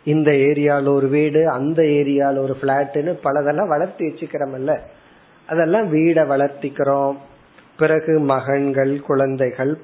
[0.03, 4.79] இந்த ஏரியால ஒரு வீடு அந்த ஏரியால ஒரு பிளாட்னு பலதெல்லாம் வளர்த்தி வச்சுக்கிறோம்ல.
[5.47, 7.17] அதெல்லாம் வீடை வளர்த்திக்கிறோம்.
[7.77, 9.77] பிறகு மகன்கள் குழந்தைகள்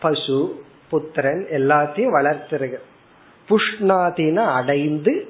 [0.00, 2.74] பசு புத்திரன் எல்லாத்தையும் வளர்த்திருக்க.
[3.48, 5.28] புஷ்ணாதின அடைந்து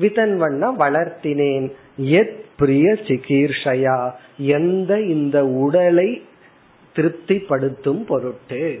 [0.00, 1.72] விதன்வண்ண வளர்த்தினேன்.
[1.96, 4.10] எத் பிரிய சிகீர்ஷயா.
[4.36, 6.22] எந்த இந்த உடலை
[6.94, 8.80] திருப்திப்படுத்தும் பொருட்டு.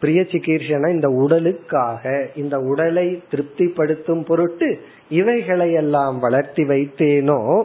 [0.00, 7.62] பிரிய சிகீர்ஷனா இந்த உடலுக்காக இந்த உடலை திருப்திப்படுத்தும் பொருட்டு இவைகளை எல்லாம் வளர்த்தி வைத்தேனோ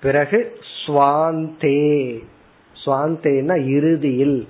[0.00, 0.52] பிறகு
[0.86, 2.18] சுவாந்தே.
[2.86, 4.48] சுவாந்தேனா இறுதியில்.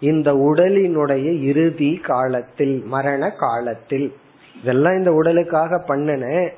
[0.00, 4.12] இந்த உடலினுடைய இறுதி காலத்தில் மரண காலத்தில்.
[4.60, 6.48] இதெல்லாம் இந்த உடலுக்காக பண்ணுனேன்.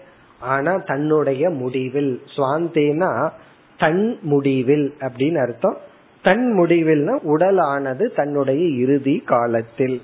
[0.40, 3.30] ஆனா தன்னுடைய முடிவில் சுவாந்தேனா
[3.78, 5.76] தன் முடிவில் அப்படின்னு அர்த்தம்.
[6.22, 10.02] தன் முடிவில்னா உடலானது தன்னுடைய இறுதி காலத்தில்.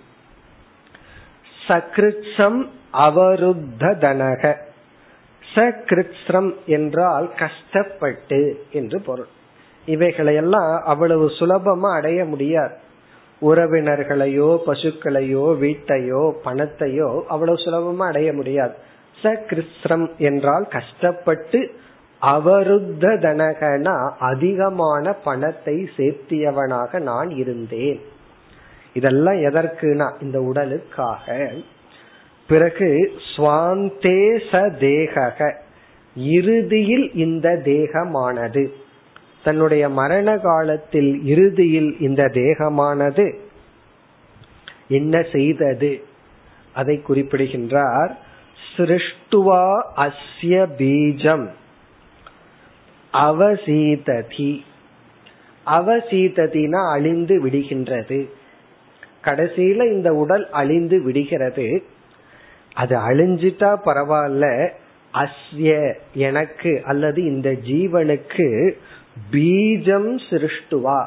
[1.68, 4.56] சக்ருச்சம் அவருத்த தனக.
[5.54, 9.26] சகிருத்ஸ்ரம் என்றால் கஷ்டப்பட்டு என்று பொருள்.
[9.86, 12.74] இவைகளையெல்லாம் அவ்வளவு சுலபமா அடைய முடியாது.
[13.42, 18.74] உறவினர்களையோ பசுக்களையோ வீட்டையோ பணத்தையோ அவ்வளவு சுலபமா அடைய முடியாது.
[19.24, 21.70] சகிருத்ஸ்ரம் என்றால் கஷ்டப்பட்டு
[22.20, 28.00] அவருத்த தனகனா அதிகமான பணத்தை சேர்த்தியவனாக நான் இருந்தேன்.
[28.92, 31.52] இதெல்லாம் எதற்குனா இந்த உடலுக்காக.
[32.48, 35.56] பிறகு சுவாந்தே ச தேக
[36.16, 38.68] இறுதியில் இந்த தேகமானது.
[39.44, 43.34] தன்னுடைய மரண காலத்தில் இறுதியில் இந்த தேகமானது.
[44.88, 46.04] என்ன செய்தது?
[46.74, 48.18] அதை குறிப்பிடுகின்றார்.
[48.76, 49.64] சிருஷ்டுவா
[49.96, 51.46] அஸ்ய பீஜம்
[53.12, 54.62] அவசீததி
[55.66, 58.28] அவசீததினா அழிந்து விடுகின்றது।
[59.22, 61.84] கடைசியில இந்த உடல் அழிந்து விடுகிறது.
[62.72, 64.70] அது அழிஞ்சிட்டா பரவாயில்ல
[65.14, 68.72] அஸ்ய எனக்கு அல்லது இந்த ஜீவனுக்கு
[69.32, 71.06] பீஜம் சிருஷ்டுவா.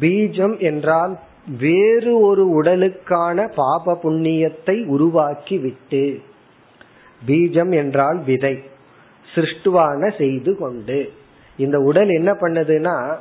[0.00, 1.18] பீஜம் என்றால்
[1.58, 6.22] வேறு ஒரு உடலுக்கான பாப புண்ணியத்தை உருவாக்கி விட்டு
[7.26, 8.58] பீஜம் என்றால் விதை.
[9.34, 11.12] சிருஷ்டுவான செய்து கொண்டு.
[11.56, 13.16] இந்த உடல் என்ன பண்ணுதுன்னா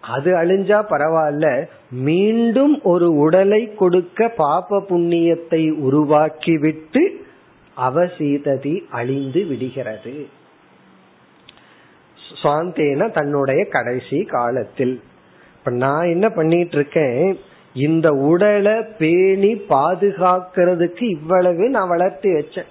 [0.00, 7.02] அது அழிஞ்சா பரவாயில்ல மீண்டும் ஒரு உடலை கொடுக்க பாப புண்ணியத்தை உருவாக்கிவிட்டு
[7.76, 10.28] அவசீததி அழிந்து விடுகிறது.
[12.42, 15.00] சுவாந்தேன தன்னுடைய கடைசி காலத்தில்.
[15.58, 17.38] இப்ப நான் என்ன பண்ணிட்டு இருக்கேன்
[17.74, 22.70] இந்த உடலை பேணி பாதுகாக்கிறதுக்கு இவ்வளவு நான் வளர்த்து வச்சேன்.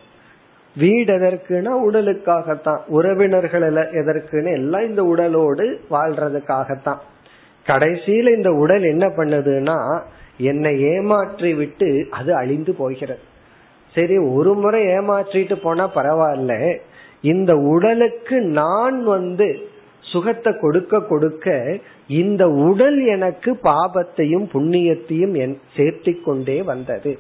[0.79, 2.81] வீடு எதற்குனா உடலுக்காகத்தான்.
[2.87, 3.65] உறவினர்கள்
[4.01, 7.01] எதற்குன்னு எல்லாம் இந்த உடலோடு வாழ்றதுக்காகத்தான்.
[7.65, 9.77] கடைசியில இந்த உடல் என்ன பண்ணுதுன்னா
[10.37, 13.19] என்னை ஏமாற்றி விட்டு அது அழிந்து போகிறது.
[13.93, 16.53] சரி ஒரு முறை ஏமாற்றிட்டு போனா பரவாயில்ல.
[17.21, 19.47] இந்த உடலுக்கு நான் வந்து
[20.01, 21.77] சுகத்தை கொடுக்க கொடுக்க
[22.07, 27.11] இந்த உடல் எனக்கு பாபத்தையும் புண்ணியத்தையும் சேர்த்தி கொண்டே வந்தது.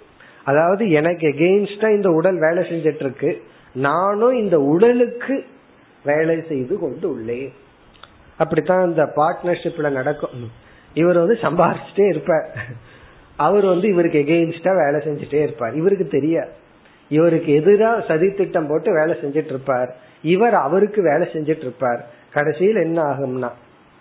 [0.43, 3.41] அதாவது எனக்கு எகெயின்ஸ்டா இந்த உடல் வேலை செஞ்சிட்டு இருக்கு
[3.73, 5.45] நானும் இந்த உடலுக்கு
[6.03, 7.53] வேலை செய்து கொண்டு உள்ளேன்.
[8.37, 10.51] அப்படித்தான் இந்த பார்ட்னர்ஷிப்ல நடக்கும்.
[10.93, 12.47] இவர் வந்து சம்பாரிச்சுட்டே இருப்பார்.
[13.35, 15.75] அவர் வந்து இவருக்கு எகெயின்ஸ்டா வேலை செஞ்சுட்டே இருப்பார்.
[15.75, 16.51] இவருக்கு தெரியாது.
[17.09, 23.01] இவருக்கு எதிராக சதி திட்டம் போட்டு வேலை செஞ்சிட்டு இருப்பார் இவர் அவருக்கு வேலை செஞ்சிட்டு இருப்பார் கடைசியில் என்ன
[23.01, 23.49] ஆகும்னா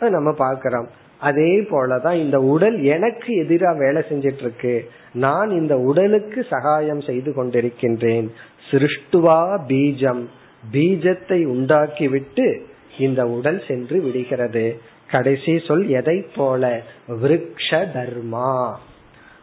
[0.01, 0.89] நம்ம பார்க்கிறோம்.
[1.21, 8.29] அதே போலதான் இந்த உடல் எனக்கு எதிராக வேலை செஞ்சிட்டு இருக்கு நான் இந்த உடலுக்கு சகாயம் செய்து கொண்டிருக்கின்றேன்.
[8.71, 10.25] சிருஷ்டுவா பீஜம்.
[10.73, 12.61] பீஜத்தை உண்டாக்கிவிட்டு
[12.99, 14.81] இந்த உடல் சென்று விடுகிறது.
[15.11, 16.81] கடைசி சொல் எதை போல?
[17.09, 18.75] விரக்ஷ தர்மா.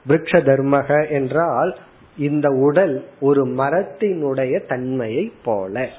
[0.07, 1.77] விரக்ஷ தர்மக என்றால்
[2.17, 5.89] இந்த உடல் ஒரு மரத்தினுடைய தன்மையை போல.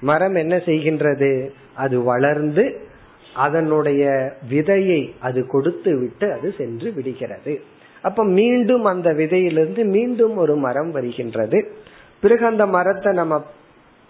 [0.00, 1.48] மரம் என்ன செய்கின்றது?
[1.74, 2.90] அது வளர்ந்து
[3.34, 7.60] அதனுடைய விதையை அது கொடுத்து விட்டு அது சென்று விடுகிறது.
[8.02, 11.72] அப்ப மீண்டும் அந்த விதையிலிருந்து மீண்டும் ஒரு மரம் வருகின்றது.
[12.20, 13.44] பிறகு அந்த மரத்தை நம்ம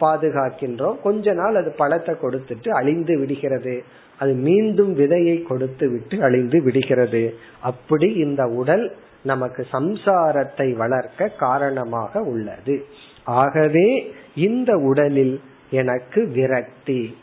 [0.00, 1.00] பாதுகாக்கின்றோம்.
[1.02, 3.82] கொஞ்ச நாள் அது பழத்தை கொடுத்துட்டு அழிந்து விடுகிறது.
[4.18, 7.34] அது மீண்டும் விதையை கொடுத்து விட்டு அழிந்து விடுகிறது.
[7.60, 12.84] அப்படி இந்த உடல் நமக்கு சம்சாரத்தை வளர்க்க காரணமாக உள்ளது.
[13.24, 17.16] ஆகவே இந்த உடலில் எனக்கு விரக்தி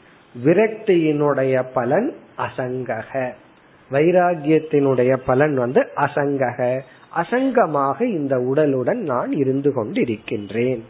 [0.44, 3.34] விரக்தியினுடைய பலன் அசங்கக.
[3.92, 6.80] வைராகியத்தினுடைய பலன் வந்து அசங்கக.
[7.16, 10.82] அசங்கமாக இந்த உடலுடன் நான் இருந்து கொண்டிருக்கின்றேன்.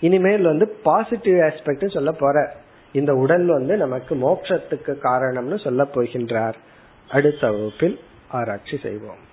[0.00, 2.52] இனிமேல் வந்து பாசிட்டிவ் ஆஸ்பெக்ட் சொல்ல போற.
[2.92, 6.54] இந்த உடல் வந்து நமக்கு மோட்சத்துக்கு காரணம்னு சொல்ல போகின்றார்.
[7.08, 9.32] அடுத்த வகுப்பில் ஆராய்ச்சி செய்வோம்.